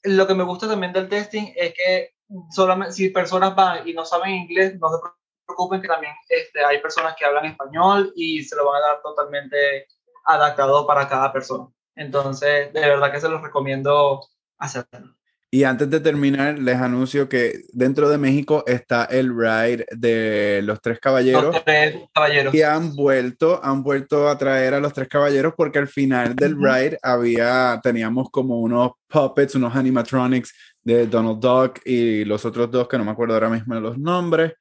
lo 0.03 0.27
que 0.27 0.35
me 0.35 0.43
gusta 0.43 0.67
también 0.67 0.93
del 0.93 1.09
testing 1.09 1.51
es 1.55 1.73
que 1.73 2.12
solamente 2.51 2.93
si 2.93 3.09
personas 3.09 3.55
van 3.55 3.87
y 3.87 3.93
no 3.93 4.05
saben 4.05 4.31
inglés, 4.31 4.77
no 4.79 4.89
se 4.89 4.97
preocupen 5.45 5.81
que 5.81 5.87
también 5.87 6.13
este, 6.29 6.63
hay 6.63 6.81
personas 6.81 7.15
que 7.17 7.25
hablan 7.25 7.45
español 7.45 8.11
y 8.15 8.43
se 8.43 8.55
lo 8.55 8.65
van 8.65 8.81
a 8.81 8.87
dar 8.87 9.01
totalmente 9.01 9.87
adaptado 10.25 10.87
para 10.87 11.07
cada 11.07 11.31
persona. 11.31 11.67
Entonces, 11.95 12.73
de 12.73 12.79
verdad 12.79 13.11
que 13.11 13.21
se 13.21 13.29
los 13.29 13.41
recomiendo 13.41 14.21
hacerlo. 14.57 15.15
Y 15.53 15.65
antes 15.65 15.87
de 15.87 15.99
terminar, 15.99 16.57
les 16.57 16.77
anuncio 16.77 17.29
que 17.29 17.61
dentro 17.73 18.09
de 18.09 18.17
México 18.17 18.63
está 18.65 19.05
el 19.05 19.29
ride 19.37 19.85
de 19.91 20.61
los 20.63 20.81
tres 20.81 20.99
caballeros. 20.99 21.53
Los 21.53 21.63
tres 21.63 22.09
caballeros. 22.11 22.55
Y 22.55 22.63
han 22.63 22.95
vuelto, 22.95 23.63
han 23.63 23.83
vuelto 23.83 24.27
a 24.29 24.35
traer 24.35 24.73
a 24.73 24.79
los 24.79 24.93
tres 24.93 25.07
caballeros 25.07 25.53
porque 25.55 25.77
al 25.77 25.87
final 25.87 26.35
del 26.35 26.55
ride 26.55 26.97
había, 27.03 27.79
teníamos 27.83 28.31
como 28.31 28.61
unos 28.61 28.93
puppets, 29.07 29.53
unos 29.53 29.75
animatronics 29.75 30.55
de 30.83 31.07
Donald 31.07 31.39
Duck 31.39 31.79
y 31.85 32.25
los 32.25 32.45
otros 32.45 32.69
dos 32.71 32.87
que 32.87 32.97
no 32.97 33.05
me 33.05 33.11
acuerdo 33.11 33.33
ahora 33.33 33.49
mismo 33.49 33.75
los 33.75 33.97
nombres. 33.97 34.53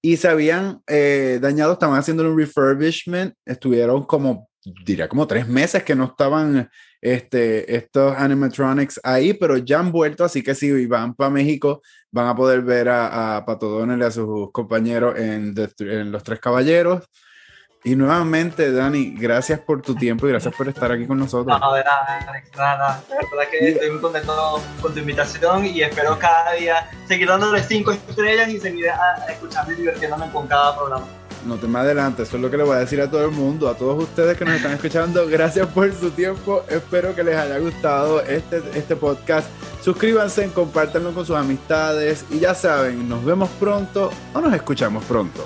Y 0.00 0.16
se 0.16 0.28
habían 0.28 0.80
eh, 0.86 1.38
dañado, 1.40 1.72
estaban 1.72 1.98
haciendo 1.98 2.28
un 2.28 2.38
refurbishment, 2.38 3.34
estuvieron 3.44 4.04
como, 4.04 4.48
diría, 4.84 5.08
como 5.08 5.26
tres 5.26 5.48
meses 5.48 5.82
que 5.82 5.96
no 5.96 6.04
estaban 6.04 6.70
este, 7.00 7.74
estos 7.76 8.16
animatronics 8.16 9.00
ahí, 9.02 9.34
pero 9.34 9.56
ya 9.56 9.80
han 9.80 9.90
vuelto, 9.90 10.24
así 10.24 10.42
que 10.42 10.54
si 10.54 10.86
van 10.86 11.14
para 11.14 11.30
México, 11.30 11.82
van 12.12 12.28
a 12.28 12.36
poder 12.36 12.62
ver 12.62 12.88
a, 12.88 13.36
a 13.36 13.44
Pato 13.44 13.68
Donald 13.68 14.02
y 14.02 14.06
a 14.06 14.10
sus 14.10 14.52
compañeros 14.52 15.18
en 15.18 15.54
Los 16.12 16.22
Tres 16.22 16.40
Caballeros. 16.40 17.04
Y 17.84 17.94
nuevamente, 17.94 18.72
Dani, 18.72 19.14
gracias 19.16 19.60
por 19.60 19.80
tu 19.82 19.94
tiempo 19.94 20.26
y 20.26 20.30
gracias 20.30 20.54
por 20.54 20.68
estar 20.68 20.90
aquí 20.90 21.06
con 21.06 21.18
nosotros. 21.18 21.58
No, 21.60 21.72
de 21.74 21.84
nada, 21.84 22.26
Alex, 22.28 22.50
nada. 22.56 23.02
La 23.08 23.16
verdad 23.16 23.50
que 23.50 23.68
estoy 23.68 23.90
muy 23.90 24.00
contento 24.00 24.60
con 24.82 24.92
tu 24.92 24.98
invitación 24.98 25.64
y 25.64 25.82
espero 25.82 26.18
cada 26.18 26.52
día 26.52 26.90
seguir 27.06 27.28
dándole 27.28 27.62
cinco 27.62 27.92
estrellas 27.92 28.48
y 28.48 28.58
seguir 28.58 28.86
escuchando 29.28 29.72
y 29.72 29.76
divirtiéndome 29.76 30.30
con 30.32 30.46
cada 30.48 30.76
programa. 30.76 31.06
No 31.46 31.54
te 31.54 31.68
me 31.68 31.78
adelante, 31.78 32.24
eso 32.24 32.36
es 32.36 32.42
lo 32.42 32.50
que 32.50 32.56
le 32.56 32.64
voy 32.64 32.76
a 32.76 32.80
decir 32.80 33.00
a 33.00 33.08
todo 33.08 33.24
el 33.24 33.30
mundo, 33.30 33.68
a 33.68 33.74
todos 33.74 34.02
ustedes 34.02 34.36
que 34.36 34.44
nos 34.44 34.54
están 34.54 34.72
escuchando. 34.72 35.26
Gracias 35.28 35.68
por 35.68 35.92
su 35.94 36.10
tiempo. 36.10 36.64
Espero 36.68 37.14
que 37.14 37.22
les 37.22 37.36
haya 37.36 37.58
gustado 37.58 38.20
este, 38.22 38.60
este 38.74 38.96
podcast. 38.96 39.48
Suscríbanse, 39.80 40.50
compártanlo 40.52 41.14
con 41.14 41.24
sus 41.24 41.36
amistades 41.36 42.24
y 42.30 42.40
ya 42.40 42.54
saben, 42.54 43.08
nos 43.08 43.24
vemos 43.24 43.48
pronto 43.60 44.10
o 44.34 44.40
nos 44.40 44.52
escuchamos 44.52 45.04
pronto. 45.04 45.44